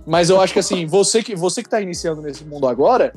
[0.08, 3.14] Mas eu acho que assim, você que, você que tá iniciando nesse mundo agora,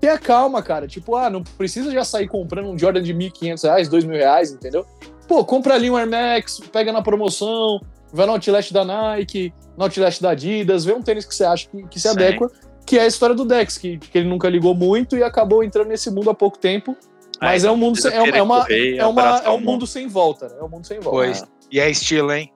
[0.00, 0.86] tenha calma, cara.
[0.86, 4.84] Tipo, ah, não precisa já sair comprando um Jordan de 1.500 reais, 2.000 reais, entendeu?
[5.26, 7.80] Pô, compra ali um Air Max, pega na promoção,
[8.12, 11.68] vai no Outlet da Nike, no Outlet da Adidas, vê um tênis que você acha
[11.68, 12.14] que, que se Sim.
[12.14, 12.50] adequa,
[12.86, 15.88] que é a história do Dex, que, que ele nunca ligou muito e acabou entrando
[15.88, 16.96] nesse mundo há pouco tempo.
[17.40, 20.48] Mas é, um mundo, sem- é, é uma, é, uma, é um mundo sem volta,
[20.48, 20.56] né?
[20.60, 21.10] É um mundo sem volta.
[21.18, 21.44] Pois.
[21.70, 22.52] E é estilo, hein?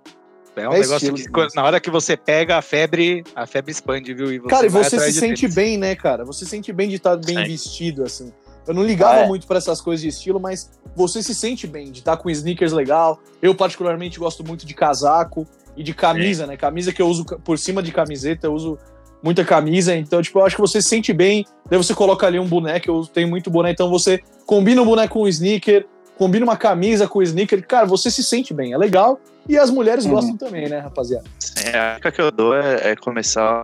[0.55, 3.47] É um É negócio estilo, que quando- na hora que você pega a febre, a
[3.47, 4.33] febre expande, viu?
[4.33, 5.55] E você Cara, e você se sente tênis.
[5.55, 6.25] bem, né, cara?
[6.25, 7.45] Você se sente bem de estar bem Sim.
[7.45, 8.33] vestido, assim.
[8.67, 9.27] Eu não ligava Ah, é.
[9.27, 12.73] muito pra essas coisas de estilo, mas você se sente bem de estar com sneakers
[12.73, 13.21] legal.
[13.41, 16.57] Eu, particularmente, gosto muito de casaco e de camisa, né?
[16.57, 18.79] Camisa que eu uso por cima de camiseta, eu uso
[19.23, 19.95] muita camisa.
[19.97, 21.45] Então, tipo, eu acho que você se sente bem.
[21.69, 25.15] Daí você coloca ali um boneco, eu tenho muito boneco, então você combina um boneco
[25.15, 27.67] com um sneaker, combina uma camisa com o sneaker.
[27.67, 29.21] Cara, você se sente bem, é legal.
[29.49, 30.11] E as mulheres Uhum.
[30.13, 31.25] gostam também, né, rapaziada?
[31.39, 33.63] Sim, a dica que eu dou é, é começar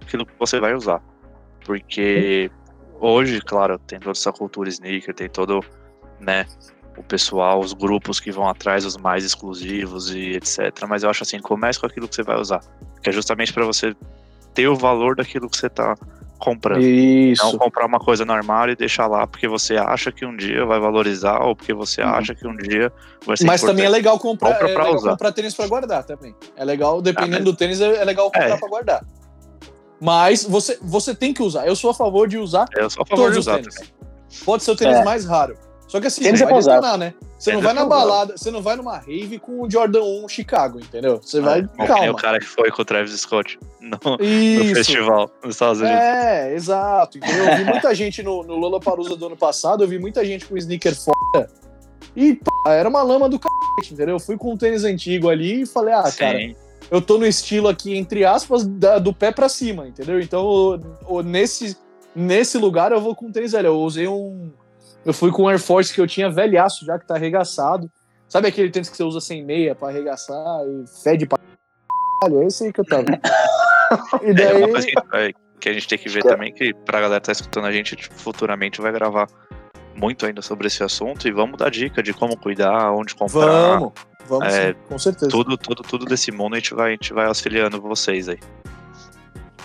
[0.00, 1.00] aquilo que você vai usar.
[1.64, 2.50] Porque
[3.02, 5.60] hoje, claro, tem toda essa cultura sneaker, tem todo,
[6.20, 6.46] né,
[6.96, 10.72] o pessoal, os grupos que vão atrás dos mais exclusivos e etc.
[10.88, 12.60] Mas eu acho assim, comece com aquilo que você vai usar.
[13.02, 13.94] Que é justamente para você
[14.54, 15.96] ter o valor daquilo que você tá
[16.38, 16.82] comprando.
[16.82, 17.42] Isso.
[17.44, 20.66] Não comprar uma coisa no armário e deixar lá porque você acha que um dia
[20.66, 22.08] vai valorizar ou porque você Uhum.
[22.08, 22.92] acha que um dia
[23.24, 23.92] vai ser Mas também é importante.
[23.92, 25.10] legal comprar, Compra é legal usar.
[25.12, 26.34] comprar tênis pra guardar também.
[26.56, 28.56] É legal, dependendo Ah, mas- do tênis, é é legal comprar É.
[28.56, 29.04] pra guardar.
[30.04, 31.64] Mas você, você tem que usar.
[31.64, 33.92] Eu sou a favor de usar Eu sou a favor todos de os usar tênis.
[34.44, 35.04] Pode ser o tênis É.
[35.04, 35.56] mais raro.
[35.86, 36.74] Só que assim, Tênis você é vai usar.
[36.76, 37.14] detonar, né?
[37.38, 40.02] Você não Tênis vai é na balada, você não vai numa rave com o Jordan
[40.02, 41.20] 1 Chicago, entendeu?
[41.22, 42.10] Você vai que nem calma.
[42.10, 46.00] o cara que foi com o Travis Scott no, no festival nos Estados Unidos.
[46.00, 47.18] É, exato.
[47.18, 47.44] Entendeu?
[47.44, 50.56] Eu vi muita gente no, no Lollapalooza do ano passado, eu vi muita gente com
[50.56, 51.48] sneaker foda.
[52.16, 54.16] E pá, era uma lama do cacete, entendeu?
[54.16, 56.56] Eu fui com um tênis antigo ali e falei, ah, cara, Sim.
[56.92, 60.20] Eu tô no estilo aqui, entre aspas, da- do pé pra cima, entendeu?
[60.20, 61.76] Então, o- o- nesse,
[62.14, 63.68] nesse lugar eu vou com tênis velho.
[63.68, 64.52] Eu usei um.
[65.04, 67.90] Eu fui com um Air Force que eu tinha velhaço já, que tá arregaçado.
[68.28, 71.38] Sabe aquele tênis que você usa sem meia pra arregaçar e fede pra
[72.20, 72.42] caralho?
[72.42, 73.04] É esse aí que eu tava.
[74.22, 74.56] E É daí.
[74.62, 76.98] uma coisa que, a gente vai- que a gente tem que ver também, que pra
[77.00, 79.28] galera que tá escutando a gente, tipo, futuramente vai gravar
[79.94, 83.44] muito ainda sobre esse assunto e vamos dar dica de como cuidar, onde comprar.
[83.78, 83.92] Vamos,
[84.28, 85.30] vamos É, sim, com certeza.
[85.30, 88.38] Tudo, tudo, tudo desse mundo a gente vai, a gente vai auxiliando vocês aí.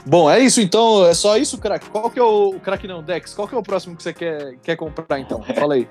[0.06, 1.06] Bom, é isso então.
[1.06, 1.90] É só isso, craque.
[1.90, 2.50] Qual que é o.
[2.50, 3.34] o Craque não, Dex.
[3.34, 5.44] Qual que é o próximo que você quer, quer comprar então?
[5.44, 5.88] Fala aí.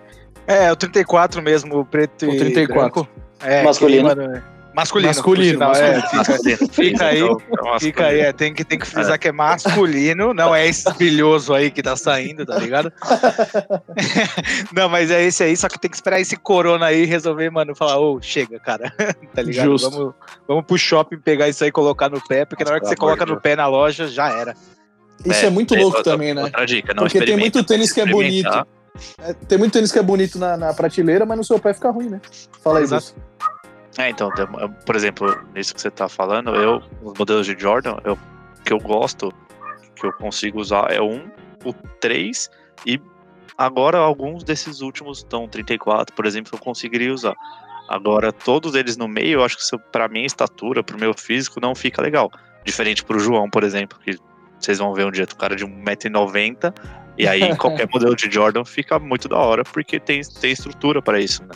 [0.46, 2.74] É, o 34 mesmo, o preto O e 34.
[2.74, 3.08] branco.
[3.40, 4.08] É, Masculino.
[4.08, 4.42] aquele, mano,
[4.76, 5.08] masculino.
[5.08, 6.42] Masculino, sinal, é, masculino.
[6.42, 9.32] fica, fica aí, Então, é fica aí, é, tem que, tem que frisar que é
[9.32, 12.92] masculino, não é esse brilhoso aí que tá saindo, tá ligado?
[14.76, 17.74] não, mas é esse aí, só que tem que esperar esse corona aí resolver, mano,
[17.74, 18.92] falar, ô, chega, cara,
[19.34, 19.64] tá ligado?
[19.70, 19.90] Justo.
[19.90, 20.14] Vamos,
[20.46, 22.96] vamos pro shopping pegar isso aí e colocar no pé, porque na hora que você
[22.96, 24.54] coloca no pé na loja, já era.
[25.24, 26.42] Isso é, muito louco outra- também, né?
[26.42, 28.66] Outra dica, não Porque tem muito tênis que é bonito.
[29.18, 31.90] É, tem muito tênis que é bonito na, na prateleira, mas no seu pé fica
[31.90, 32.20] ruim, né?
[32.62, 33.14] Fala aí, Exato.
[33.14, 33.55] Gus.
[33.98, 34.30] É, então,
[34.84, 38.18] por exemplo, nisso que você tá falando, eu, os modelos de Jordan, eu,
[38.64, 39.32] que eu gosto,
[39.94, 41.30] que eu consigo usar é um,
[41.64, 42.50] o 3
[42.86, 43.00] e
[43.56, 47.34] agora alguns desses últimos estão 34, por exemplo, eu conseguiria usar.
[47.88, 51.60] Agora, todos eles no meio, eu acho que isso, pra minha estatura, pro meu físico,
[51.60, 52.30] não fica legal.
[52.64, 54.18] Diferente pro João, por exemplo, que
[54.58, 56.74] vocês vão ver um dia, o cara de 1,90m,
[57.16, 61.18] e aí qualquer modelo de Jordan fica muito da hora, porque tem, tem estrutura para
[61.20, 61.54] isso, né?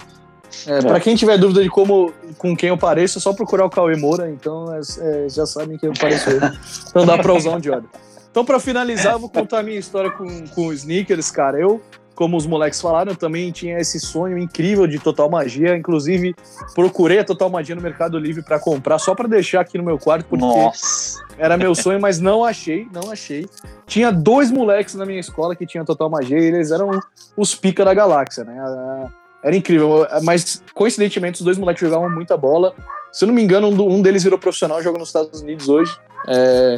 [0.66, 3.70] É, pra quem tiver dúvida de como, com quem eu pareço, é só procurar o
[3.70, 6.40] Cauê Moura, então é, é, já sabem que eu pareço ele.
[6.88, 7.88] Então dá pra usar um Jordan.
[8.30, 11.58] Então, pra finalizar, eu vou contar a minha história com, com os sneakers, cara.
[11.58, 11.80] Eu,
[12.14, 15.76] como os moleques falaram, eu também tinha esse sonho incrível de Total Magia.
[15.76, 16.36] Inclusive,
[16.72, 19.98] procurei a Total Magia no Mercado Livre pra comprar, só pra deixar aqui no meu
[19.98, 21.24] quarto, porque Nossa.
[21.36, 23.48] era meu sonho, mas não achei, não achei.
[23.84, 27.00] Tinha dois moleques na minha escola que tinham Total Magia e eles eram
[27.36, 29.10] os pica da galáxia, né?
[29.42, 32.74] Era incrível, mas coincidentemente os dois moleques jogavam muita bola
[33.12, 35.96] Se eu não me engano, um, deles virou profissional, joga nos Estados Unidos hoje.
[36.28, 36.76] É,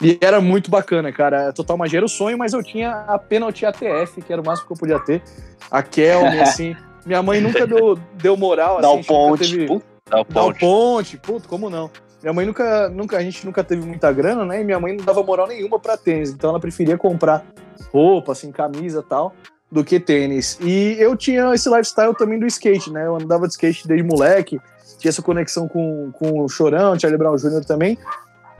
[0.00, 1.52] e era muito bacana, cara.
[1.52, 4.66] Total Magia era o sonho, mas eu tinha a Penalty ATF, que era o máximo
[4.66, 5.22] que eu podia ter.
[5.70, 6.74] A Kelme, assim.
[7.06, 9.00] Minha mãe nunca deu, deu moral, Dá assim.
[9.00, 9.50] o ponte.
[9.50, 9.66] teve-
[10.08, 10.58] Dá o Dá o ponte.
[10.60, 11.90] ponte, puto, como não?
[12.22, 14.60] Minha mãe nunca, nunca, a gente nunca teve muita grana, né?
[14.60, 17.44] E minha mãe não dava moral nenhuma pra tênis, então ela preferia comprar
[17.92, 19.34] roupa, assim, camisa e tal,
[19.72, 20.58] do que tênis.
[20.60, 23.06] E eu tinha esse lifestyle também do skate, né?
[23.06, 24.60] Eu andava de skate desde moleque,
[24.98, 27.64] tinha essa conexão com, com o Chorão, Charlie Brown Jr.
[27.64, 27.96] também.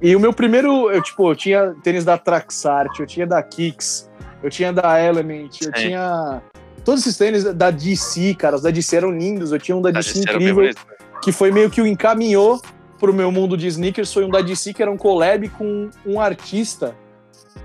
[0.01, 4.11] E o meu primeiro, eu, tipo, eu tinha tênis da Traxart, eu tinha da Kicks,
[4.43, 5.73] eu tinha da Element, eu Sim.
[5.89, 6.43] tinha
[6.83, 9.91] todos esses tênis da DC, cara, os da DC eram lindos, eu tinha um da
[9.91, 10.81] A DC bem incrível bonito.
[11.23, 12.61] que foi meio que o encaminhou
[12.99, 16.19] pro meu mundo de sneakers, foi um da DC que era um collab com um
[16.19, 16.97] artista,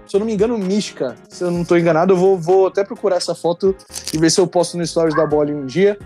[0.06, 1.16] se eu não me engano, Mishka.
[1.30, 3.76] Se eu não tô enganado, eu vou, vou até procurar essa foto
[4.14, 5.98] e ver se eu posto no stories da Bola um dia.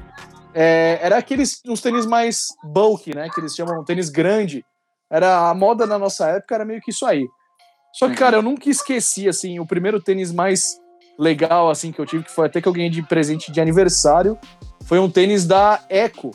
[0.54, 3.30] É, era aqueles uns tênis mais bulky, né?
[3.34, 4.66] Que eles chamam tênis grande.
[5.10, 7.28] Era a moda na nossa época era meio que isso aí.
[7.94, 10.80] Só que, cara, eu nunca esqueci assim, o primeiro tênis mais
[11.20, 14.38] legal assim que eu tive, que foi até que eu ganhei de presente de aniversário,
[14.86, 16.32] foi um tênis da Eco,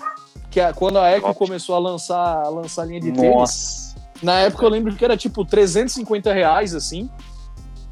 [0.51, 1.39] que é quando a Eco Top.
[1.39, 3.35] começou a lançar, a lançar linha de tênis.
[3.35, 3.97] Nossa.
[4.23, 7.11] Na época eu lembro que era tipo 350 reais, assim.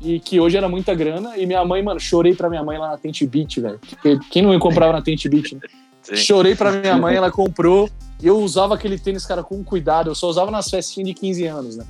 [0.04, 1.36] E que hoje era muita grana.
[1.38, 3.80] E minha mãe, mano, chorei pra minha mãe lá na Tente Beat, velho.
[4.30, 5.60] Quem não comprava na Tente Beat, né?
[6.14, 7.88] Chorei pra minha mãe, ela comprou.
[8.20, 10.10] E eu usava aquele tênis, cara, com cuidado.
[10.10, 11.86] Eu só usava nas festinhas de 15 anos, né?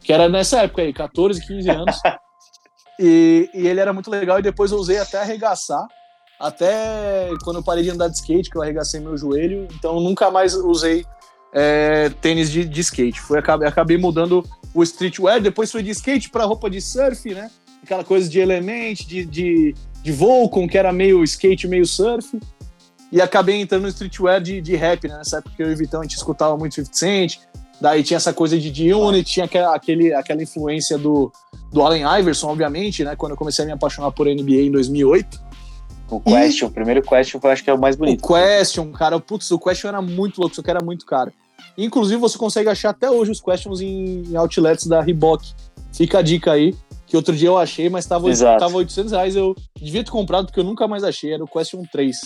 [0.00, 2.00] Que era nessa época aí, 14, 15 anos.
[2.98, 4.38] e, e ele era muito legal.
[4.38, 5.86] E depois eu usei até arregaçar.
[6.40, 9.68] Até quando eu parei de andar de skate, que eu arregacei meu joelho.
[9.74, 11.04] Então nunca mais usei
[11.52, 13.20] é, tênis de, de skate.
[13.20, 15.40] Foi, acabei, acabei mudando o streetwear.
[15.40, 17.50] Depois foi de skate pra roupa de surf, né?
[17.82, 22.38] Aquela coisa de element, de, de, de Volcom, que era meio skate, meio surf.
[23.10, 25.16] E acabei entrando no streetwear de, de rap, né?
[25.16, 27.38] Nessa época eu e Vitão, a gente escutava muito 50 Cent.
[27.80, 31.32] Daí tinha essa coisa de G-Unit, tinha aquele, aquela influência do,
[31.72, 33.14] do Allen Iverson, obviamente, né?
[33.14, 35.47] Quando eu comecei a me apaixonar por NBA em 2008.
[36.10, 38.24] O Question, o primeiro Question eu acho que é o mais bonito.
[38.24, 41.32] O Question, cara, putz, o Question era muito louco, só que era muito caro.
[41.76, 45.52] Inclusive, você consegue achar até hoje os Questions em, outlets da Reebok.
[45.92, 46.74] Fica a dica aí,
[47.06, 48.58] que outro dia eu achei, mas tava, Exato.
[48.58, 49.36] tava 800 reais.
[49.36, 51.32] Eu devia ter comprado, porque eu nunca mais achei.
[51.32, 52.16] Era o Question 3.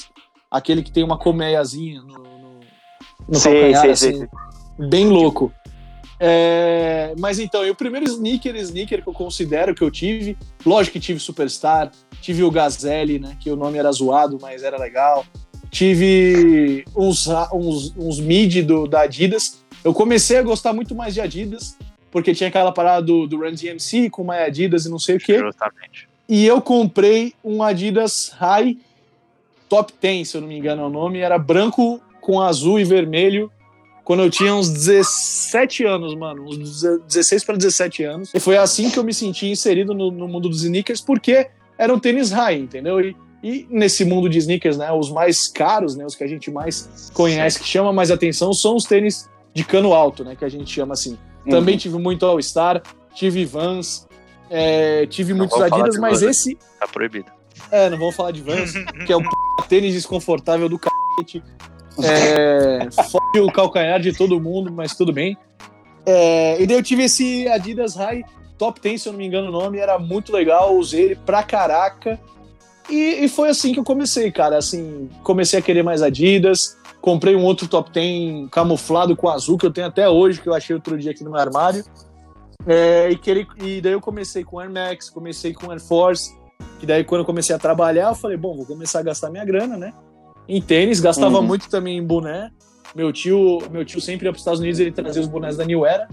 [0.51, 2.61] Aquele que tem uma colmeiazinha no, no,
[3.29, 4.89] no calcanhar, sei, assim, sei.
[4.89, 5.53] bem louco.
[6.25, 10.93] É, mas então, e o primeiro sneaker, sneaker que eu considero que eu tive, lógico
[10.93, 15.27] que tive Superstar, tive o Gazelle, né, que o nome era zoado, mas era legal.
[15.69, 19.65] Tive uns, uns, uns mid do, da Adidas.
[19.83, 21.77] Eu comecei a gostar muito mais de Adidas,
[22.09, 25.19] porque tinha aquela parada do, do Run DMC com uma Adidas e não sei o
[25.19, 25.41] quê.
[25.41, 26.09] Justamente.
[26.29, 28.79] E eu comprei um Adidas High
[29.69, 31.19] Top 10, se eu não me engano é o nome.
[31.19, 33.51] Era branco com azul e vermelho.
[34.05, 36.45] Quando eu tinha uns 17 anos, mano.
[36.45, 38.31] Uns 16 para 17 anos.
[38.35, 41.95] E foi assim que eu me senti inserido no, no mundo dos sneakers, porque era
[41.95, 43.01] um tênis high, entendeu?
[43.01, 44.91] E, e nesse mundo de sneakers, né?
[44.93, 46.05] Os mais caros, né?
[46.05, 49.93] Os que a gente mais conhece, que chama mais atenção, são os tênis de cano
[49.93, 50.35] alto, né?
[50.35, 51.17] Que a gente chama assim.
[51.49, 52.83] Também tive muito All-Star,
[53.15, 54.07] tive Vans,
[54.49, 56.57] é, tive Não muitos Adidas, mas esse.
[56.79, 57.31] Tá proibido.
[57.71, 58.73] É, não vamos falar de Vans,
[59.07, 59.29] que é o p...
[59.69, 61.43] tênis desconfortável do cacete.
[62.01, 65.37] É, fode o calcanhar de todo mundo, mas tudo bem.
[66.07, 68.25] É, e daí eu tive esse Adidas High
[68.63, 71.43] Top 10, se eu não me engano o nome, era muito legal, usei ele pra
[71.43, 72.17] caraca.
[72.89, 74.57] E, e foi assim que eu comecei, cara.
[74.57, 76.77] Assim, comecei a querer mais Adidas.
[77.01, 80.55] Comprei um outro top 10 camuflado com azul, que eu tenho até hoje, que eu
[80.55, 81.85] achei outro dia aqui no meu armário.
[82.65, 86.33] É, e, querer, e daí eu comecei com Air Max, comecei com Air Force.
[86.81, 89.45] E daí quando eu comecei a trabalhar, eu falei, bom, vou começar a gastar minha
[89.45, 89.93] grana, né?
[90.49, 91.43] Em tênis, gastava Uhum.
[91.47, 92.51] muito também em boné.
[92.95, 95.65] Meu tio, meu tio sempre ia para os Estados Unidos, ele trazia os bonés da
[95.65, 96.09] New Era.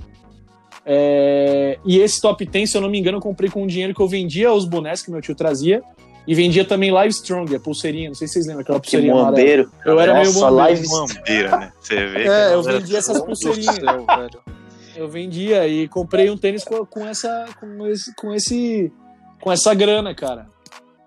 [0.85, 3.93] É, e esse top 10, se eu não me engano, eu comprei com o dinheiro
[3.93, 5.81] que eu vendia os bonés que meu tio trazia.
[6.27, 8.09] E vendia também Live Strong, a pulseirinha.
[8.09, 9.31] Não sei se vocês lembram aquela Que pulseirinha amarela.
[9.31, 9.71] mombeiro.
[9.85, 10.55] Eu era meio Nossa, bombeiro.
[10.55, 11.71] live Mambira, né?
[11.81, 12.23] Você vê.
[12.23, 13.75] que É, eu vendia essas pulseirinhas.
[13.75, 14.05] Céu.
[14.95, 18.91] Eu vendia e comprei um tênis com, com essa com esse, com esse
[19.41, 20.47] com essa grana, cara.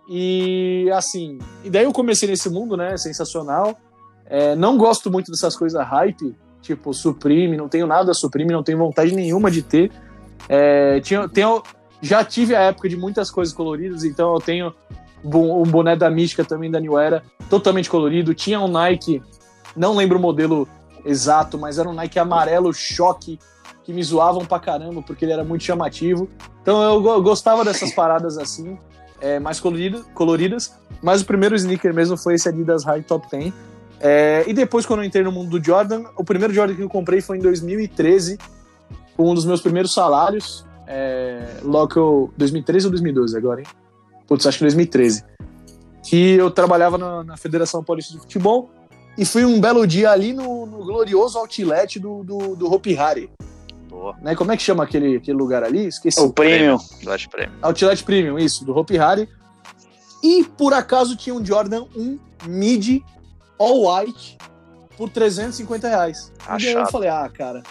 [0.09, 2.97] E assim, e daí eu comecei nesse mundo, né?
[2.97, 3.77] Sensacional.
[4.27, 8.79] É, não gosto muito dessas coisas hype, tipo Supreme, não tenho nada Supreme, não tenho
[8.79, 9.91] vontade nenhuma de ter.
[10.49, 11.63] É, tinha, tenho,
[12.01, 14.75] já tive a época de muitas coisas coloridas, então eu tenho
[15.25, 18.35] um boné da Mística também da New Era, totalmente colorido.
[18.35, 19.23] Tinha um Nike,
[19.77, 20.67] não lembro o modelo
[21.05, 23.39] exato, mas era um Nike amarelo choque
[23.85, 26.29] que me zoavam pra caramba porque ele era muito chamativo.
[26.63, 28.79] Então eu go- gostava dessas paradas assim,
[29.23, 30.75] é, mais colorido, coloridas.
[31.01, 33.53] Mas o primeiro sneaker mesmo foi esse Adidas High Top 10.
[34.01, 36.89] É, e depois, quando eu entrei no mundo do Jordan, o primeiro Jordan que eu
[36.89, 38.37] comprei foi em 2013,
[39.17, 40.67] com um dos meus primeiros salários.
[40.87, 42.35] É, logo que eu.
[42.37, 43.67] 2013 ou 2012 agora, hein?
[44.27, 45.25] Putz, acho que 2013.
[46.03, 48.71] Que eu trabalhava na, na Federação Paulista de Futebol.
[49.17, 53.31] E fui um belo dia ali no, no glorioso outlet do, do, do Hopi Hari.
[54.21, 54.35] Né?
[54.35, 55.87] Como é que chama aquele, aquele lugar ali?
[55.87, 56.21] Esqueci.
[56.21, 56.79] O prêmio.
[57.03, 57.57] Flash Premium.
[57.63, 59.29] Outlet Premium, isso, do Hopi Hari.
[60.23, 63.03] E por acaso tinha um Jordan 1 mid
[63.59, 64.39] all white
[64.97, 66.33] por 350 reais.
[66.45, 66.91] E daí eu Achado.
[66.93, 67.63] falei, ah, cara,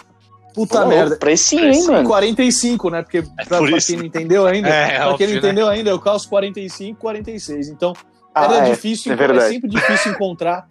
[0.54, 1.16] puta Pô, merda.
[1.16, 2.08] Precinho, hein, mano?
[2.08, 3.02] 45, né?
[3.02, 5.38] Porque pra, por pra quem não entendeu ainda, É, pra quem óbvio, não né?
[5.38, 7.68] entendeu ainda, eu calço 45, 46.
[7.68, 7.94] Então,
[8.34, 10.66] Ah, era é, difícil, é é, sempre difícil encontrar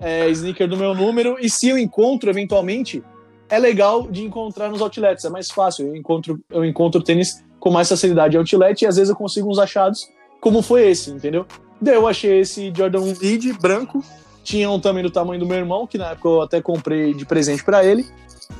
[0.00, 1.36] é, sneaker do meu número.
[1.40, 3.02] E se eu encontro, eventualmente,
[3.52, 5.24] é legal de encontrar nos outlets.
[5.26, 5.88] É mais fácil.
[5.88, 9.50] Eu encontro, eu encontro tênis com mais facilidade em outlet e às vezes eu consigo
[9.50, 10.08] uns achados,
[10.40, 11.44] como foi esse, entendeu?
[11.78, 14.02] Daí eu achei esse Jordan 1 Mid branco.
[14.42, 17.26] Tinha um também do tamanho do meu irmão, que na época eu até comprei de
[17.26, 18.06] presente pra ele.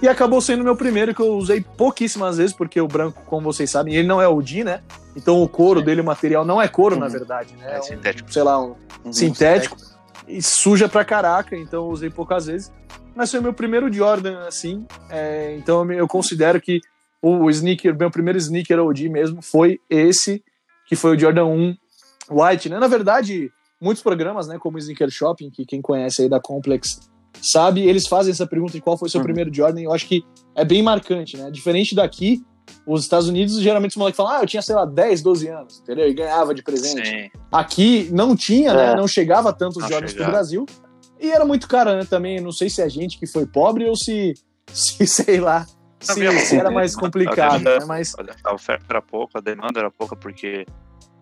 [0.02, 3.70] E acabou sendo meu primeiro, que eu usei pouquíssimas vezes, porque o branco, como vocês
[3.70, 4.80] sabem, ele não é o D, né?
[5.16, 7.12] Então o couro dele, o material, não é couro, na Uhum.
[7.12, 7.76] verdade, né?
[7.76, 8.32] É um, sintético.
[8.32, 8.74] sei lá, um
[9.04, 9.12] Uhum.
[9.12, 9.76] sintético.
[10.28, 12.70] E suja pra caraca, então eu usei poucas vezes.
[13.14, 14.86] Mas foi meu primeiro Jordan, assim.
[15.10, 16.80] é, então eu considero que
[17.20, 20.42] o sneaker, meu primeiro sneaker OG mesmo, foi esse,
[20.86, 21.76] que foi o Jordan 1
[22.30, 22.78] White, né?
[22.78, 27.00] Na verdade, muitos programas, né, como o Sneaker Shopping, que quem conhece aí da Complex
[27.40, 29.24] sabe, eles fazem essa pergunta de qual foi o seu Uhum.
[29.24, 30.22] primeiro Jordan, e eu acho que
[30.54, 31.50] é bem marcante, né?
[31.50, 32.42] Diferente daqui,
[32.86, 35.80] os Estados Unidos, geralmente os moleques falam, ah, eu tinha, sei lá, 10, 12 anos,
[35.80, 36.08] entendeu?
[36.08, 37.06] E ganhava de presente.
[37.06, 37.30] Sim.
[37.50, 38.92] Aqui não tinha, né?
[38.92, 38.96] É.
[38.96, 40.30] Não chegava tanto os Não Jordans pro chegava.
[40.32, 40.66] Brasil.
[41.22, 42.04] E era muito caro, né?
[42.04, 44.34] Também, não sei se é gente que foi pobre ou se,
[44.72, 45.64] se sei lá,
[46.00, 47.84] se, se era mais complicado, Havia- né?
[47.86, 48.12] Mas
[48.44, 50.66] a oferta era pouca, a demanda era pouca, porque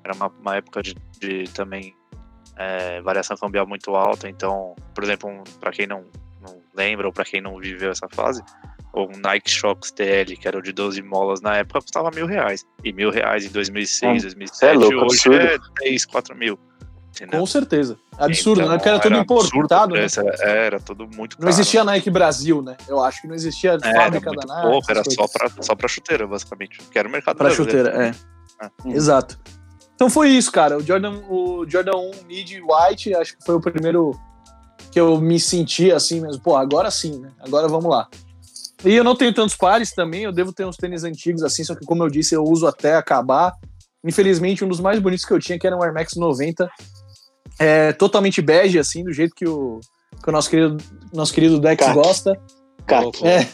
[0.03, 1.95] era uma, uma época de, de também
[2.57, 4.27] é, variação cambial muito alta.
[4.29, 6.05] Então, por exemplo, um, para quem não,
[6.41, 8.43] não lembra ou para quem não viveu essa fase,
[8.95, 12.65] o Nike Shox TL, que era o de 12 molas na época, custava mil reais.
[12.83, 15.37] E mil reais em 2006, Hum, 2007, cê é louco, hoje absurdo.
[15.37, 16.59] é 3, 4 mil.
[17.31, 17.99] Com certeza.
[18.17, 18.79] Absurdo, Então, né?
[18.79, 20.07] Porque era tudo importado, né?
[20.41, 21.45] Era, era tudo muito caro.
[21.45, 22.77] Não existia Nike Brasil, né?
[22.89, 24.69] Eu acho que não existia É, fábrica da Nike.
[24.69, 26.79] pouco, era só pra, só pra chuteira, basicamente.
[26.91, 28.13] Que era o mercado Pra brasileiro chuteira, é.
[28.13, 28.71] também.
[28.85, 28.93] Uhum.
[28.93, 29.39] Exato.
[29.95, 30.79] Então foi isso, cara.
[30.79, 34.19] O Jordan, o Jordan 1 Mid White, acho que foi o primeiro
[34.91, 36.41] que eu me senti assim mesmo.
[36.43, 37.31] Pô, agora sim, né?
[37.41, 38.09] Agora vamos lá.
[38.85, 41.75] E eu não tenho tantos pares também, eu devo ter uns tênis antigos assim, só
[41.75, 43.53] que como eu disse, eu uso até acabar.
[44.05, 46.71] Infelizmente, um dos mais bonitos que eu tinha, que era um Air Max 90,
[47.59, 49.81] é totalmente bege, assim, do jeito que o,
[50.23, 50.77] que o nosso querido,
[51.13, 51.95] nosso querido Dex Caque.
[51.95, 52.41] gosta.
[52.87, 53.27] Caque.
[53.27, 53.47] É,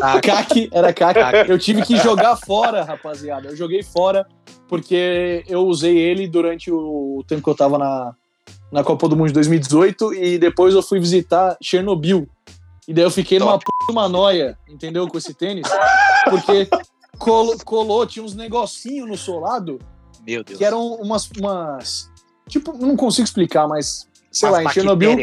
[0.00, 1.50] Ah, Caque, era caque.
[1.50, 3.48] Eu tive que jogar fora, rapaziada.
[3.48, 4.26] Eu joguei fora
[4.68, 8.14] porque eu usei ele durante o tempo que eu tava na,
[8.70, 12.28] na Copa do Mundo de 2018 e depois eu fui visitar Chernobyl.
[12.86, 13.64] E daí eu fiquei numa Top.
[13.64, 13.92] p...
[13.92, 15.06] uma noia, entendeu?
[15.08, 15.68] Com esse tênis.
[16.30, 16.68] Porque
[17.18, 19.78] colo- colou, tinha uns negocinhos no solado
[20.26, 20.58] meu Deus.
[20.58, 21.30] que eram umas.
[21.38, 22.10] umas
[22.48, 24.06] tipo, não consigo explicar, mas.
[24.30, 25.18] Sei Umas lá, em Chernobyl.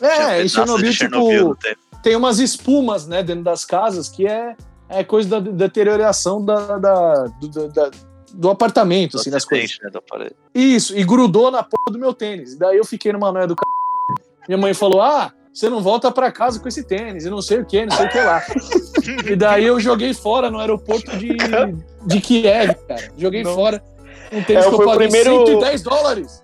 [0.00, 4.56] É, em Chernobyl, Chernobyl tipo tem umas espumas, né, dentro das casas que é,
[4.88, 7.90] é coisa da deterioração da, da- do, da-
[8.32, 9.76] do apartamento, assim, das coisas.
[9.82, 10.02] Né, do.
[10.54, 12.56] Isso, e grudou na porra do meu tênis.
[12.56, 13.60] Daí eu fiquei numa noia do c...
[14.48, 17.58] Minha mãe falou: Ah, você não volta pra casa com esse tênis, e não sei
[17.60, 18.42] o que, não sei o que lá.
[19.26, 21.36] e daí eu joguei fora no aeroporto de,
[22.06, 23.10] de Kiev, cara.
[23.16, 23.82] Joguei fora
[24.32, 26.42] um tênis É, que eu foi o paguei primeiro- 110 dólares.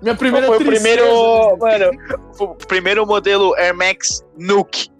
[0.00, 1.92] Minha primeira Foi o primeiro, mano,
[2.40, 4.90] o primeiro modelo Air Max Nuke.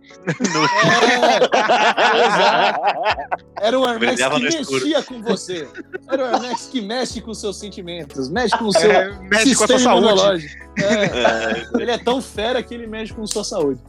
[3.61, 3.67] É.
[3.67, 4.81] Era o Air Max que no escuro.
[4.85, 5.69] mexia com você.
[6.11, 9.55] Era o Air Max que mexe com seus sentimentos, mexe com o seu É, mexe
[9.55, 10.07] com a sua saúde.
[10.07, 10.63] imunológico.
[10.79, 13.81] É, ele é tão fera que ele mexe com sua saúde.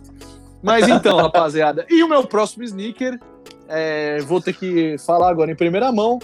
[0.64, 3.20] Mas então, rapaziada, e o meu próximo sneaker,
[3.68, 6.18] é, vou ter que falar agora em primeira mão,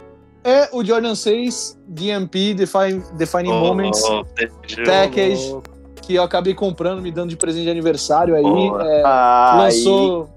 [0.44, 4.84] é o Jordan 6 DMP Define, Defining Moments Oh, entendi.
[4.86, 5.58] Package,
[6.02, 8.44] que eu acabei comprando, me dando de presente de aniversário aí.
[8.88, 10.30] É, Aí, lançou,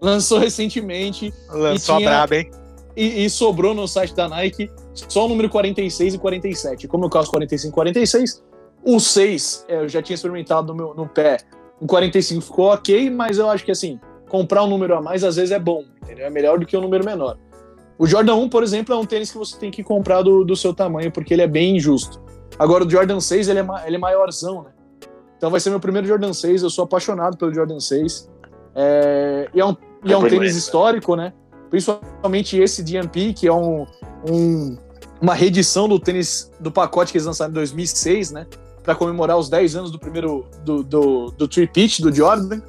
[0.00, 2.50] lançou recentemente Lançou E tinha- a braba, hein?
[2.96, 6.88] e, e sobrou no site da Nike só o número 46 e 47.
[6.88, 8.42] Como eu calço 45 e 46,
[8.82, 11.36] o 6 é, eu já tinha experimentado no, meu, no pé.
[11.80, 13.98] O 45 ficou ok, mas eu acho que assim,
[14.28, 16.26] comprar um número a mais às vezes é bom, entendeu?
[16.26, 17.36] É melhor do que um número menor.
[17.98, 20.56] O Jordan 1, por exemplo, é um tênis que você tem que comprar do, do
[20.56, 22.20] seu tamanho, porque ele é bem injusto.
[22.58, 24.70] Agora, o Jordan 6, ele é, ele é maiorzão, né?
[25.36, 28.28] Então vai ser meu primeiro Jordan 6, eu sou apaixonado pelo Jordan 6.
[28.74, 30.58] É, e é um, e é um bonito, tênis né?
[30.58, 31.32] histórico, né?
[31.70, 33.86] Principalmente esse DMP, que é um,
[34.28, 34.76] um-
[35.20, 38.46] uma reedição do tênis do pacote que eles lançaram em 2006, né?
[38.84, 42.60] Para comemorar os 10 anos do primeiro do, do, do Tree Pitch do Jordan.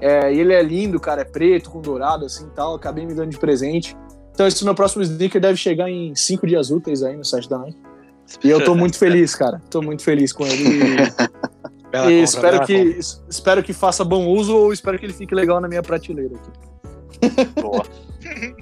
[0.00, 2.76] É, e ele é lindo, cara, é preto com dourado assim tal.
[2.76, 3.96] Acabei me dando de presente.
[4.32, 7.58] Então esse meu próximo sneaker deve chegar em cinco dias úteis aí no site da
[7.58, 7.78] Nike.
[8.44, 9.60] E eu tô muito feliz, cara.
[9.68, 10.62] Tô muito feliz com ele.
[10.62, 10.96] E
[11.90, 12.98] compra, espero que,
[13.28, 17.50] espero que faça bom uso ou espero que ele fique legal na minha prateleira aqui.
[17.60, 17.84] Boa.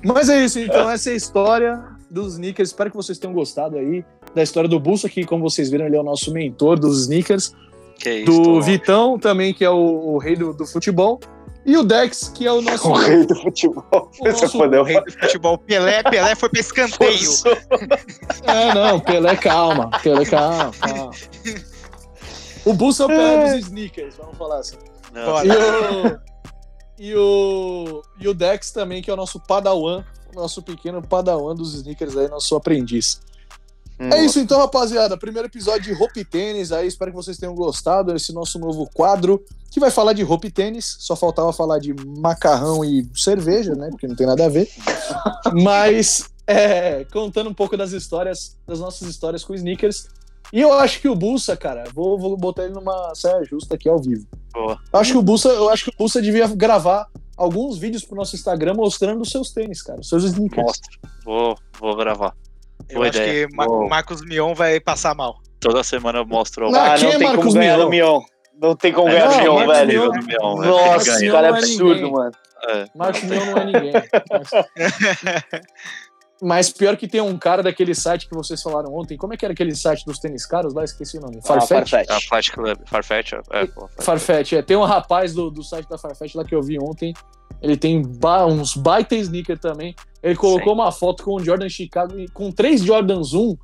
[0.05, 2.69] Mas é isso, então essa é a história dos sneakers.
[2.69, 4.05] Espero que vocês tenham gostado aí
[4.35, 7.55] da história do Bulso, que como vocês viram, ele é o nosso mentor dos sneakers.
[7.99, 8.43] Que isso.
[8.43, 9.77] Do Vitão também, que é o,
[10.15, 11.21] o rei do, do futebol.
[11.67, 12.91] E o Dex, que é o nosso...
[12.91, 13.85] O rei do futebol.
[14.21, 14.59] O nosso.
[14.59, 15.57] O rei do futebol.
[15.59, 17.31] Pelé, Pelé foi pra escanteio.
[18.43, 19.91] É, não, Pelé, calma.
[20.03, 21.11] Pelé, calma, calma.
[22.65, 24.77] O Bulso é o Pelé dos sneakers, vamos falar assim.
[25.13, 25.45] Não.
[25.45, 26.21] E o,
[26.99, 30.05] e o, e o Dex também, que é o nosso padawan,
[30.35, 33.21] o nosso pequeno padawan dos sneakers aí, nosso aprendiz.
[33.99, 35.17] É isso então, rapaziada.
[35.17, 36.87] Primeiro episódio de roupa e tênis aí.
[36.87, 40.51] Espero que vocês tenham gostado desse nosso novo quadro, que vai falar de roupa e
[40.51, 40.97] tênis.
[40.99, 43.89] Só faltava falar de macarrão e cerveja, né?
[43.91, 44.69] Porque não tem nada a ver.
[45.63, 50.09] Mas, é, contando um pouco das histórias, das nossas histórias com sneakers.
[50.53, 53.89] E eu acho que o Bulsa, cara, vou, vou botar ele numa saia justa aqui
[53.89, 54.27] ao vivo.
[54.53, 54.79] Boa.
[54.93, 58.17] Eu acho que o Bulsa, eu acho que o Bulsa devia gravar alguns vídeos pro
[58.17, 60.65] nosso Instagram mostrando os seus tênis, cara, os seus sneakers.
[60.65, 61.01] Mostro.
[61.25, 62.37] Vou, vou gravar.
[62.89, 63.49] Eu Boa acho ideia.
[63.49, 63.85] que Ma- Boa.
[63.87, 65.37] o Marcos Mion vai passar mal.
[65.61, 67.85] Toda semana eu mostro Não, Ah, não é tem Marcos como ganhar Mion?
[67.85, 68.21] no Mion.
[68.61, 69.89] Não tem como É, ganhar não, no Mion, velho.
[70.03, 70.67] Mion- Mion, né?
[70.69, 72.33] Nossa, esse cara é é absurdo, mano.
[72.69, 72.85] É.
[72.95, 73.93] Marcos Mion não é ninguém.
[76.43, 76.71] Mas...
[76.71, 79.17] Pior que tem um cara daquele site que vocês falaram ontem.
[79.17, 80.85] Como é que era aquele site dos tênis caros lá?
[80.85, 81.39] Esqueci o nome.
[81.43, 81.95] Ah, Farfetch?
[81.95, 82.51] A Farfetch.
[82.53, 84.05] Club, Farfetch, é, é, pô, Farfetch.
[84.05, 84.63] Farfetch, é.
[84.63, 87.15] Tem um rapaz do, do site da Farfetch lá que eu vi ontem.
[87.65, 89.95] Ele tem ba- uns baita sneaker também.
[90.23, 93.57] Ele colocou uma foto com o Jordan Chicago e com três Jordans 1.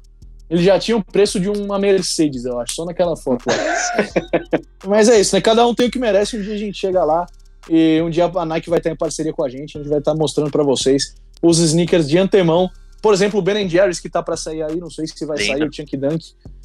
[0.49, 3.55] Ele já tinha o preço de uma Mercedes, eu acho, só naquela foto lá.
[4.89, 5.43] Mas é isso, né?
[5.43, 6.37] Cada um tem o que merece.
[6.37, 7.27] Um dia a gente chega lá
[7.69, 9.77] e um dia a Nike vai estar em parceria com a gente.
[9.77, 12.71] A gente vai estar mostrando pra vocês os sneakers de antemão.
[13.03, 14.77] Por exemplo, o Ben Jerry's que tá pra sair aí.
[14.81, 15.53] Não sei se vai Lindo.
[15.59, 16.25] sair o Chunk Dunk.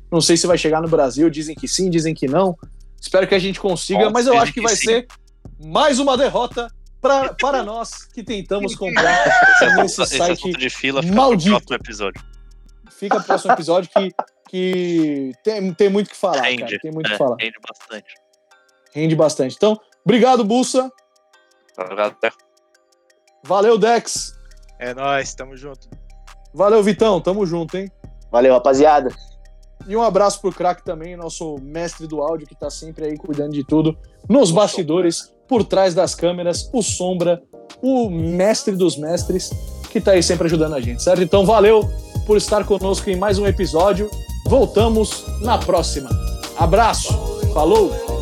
[0.10, 1.30] Não sei se vai chegar no Brasil.
[1.30, 2.58] Dizem que sim, dizem que não.
[3.00, 4.86] Espero que a gente consiga, mas eu acho que que vai sim.
[4.86, 5.08] ser
[5.64, 6.68] mais uma derrota
[7.06, 9.26] pra, para nós que tentamos comprar
[9.78, 11.50] nesse Esse site assunto de fila fica maldito.
[11.52, 12.24] pro próximo episódio.
[12.92, 14.12] Fica pro próximo episódio que,
[14.50, 16.80] que tem, tem muito o que falar, Rende, cara.
[16.82, 17.36] Tem muito É, que falar.
[17.40, 18.16] rende bastante.
[18.94, 19.56] Rende bastante.
[19.56, 20.92] Então, obrigado, Bulsa.
[21.78, 22.32] Obrigado, até
[23.44, 24.34] Valeu, Dex.
[24.80, 25.88] É nóis, tamo junto.
[26.54, 27.22] Valeu, Vitão.
[27.22, 27.92] Tamo junto, hein?
[28.32, 29.10] Valeu, rapaziada.
[29.88, 33.54] E um abraço pro Crack também, nosso mestre do áudio, que tá sempre aí cuidando
[33.54, 33.98] de tudo.
[34.28, 37.44] Nos bastidores, por trás das câmeras, o Sombra,
[37.82, 39.52] o mestre dos mestres,
[39.92, 41.22] que tá aí sempre ajudando a gente, certo?
[41.22, 41.88] Então, valeu
[42.26, 44.10] por estar conosco em mais um episódio.
[44.48, 46.10] Voltamos na próxima.
[46.58, 47.14] Abraço.
[47.54, 48.15] Falou!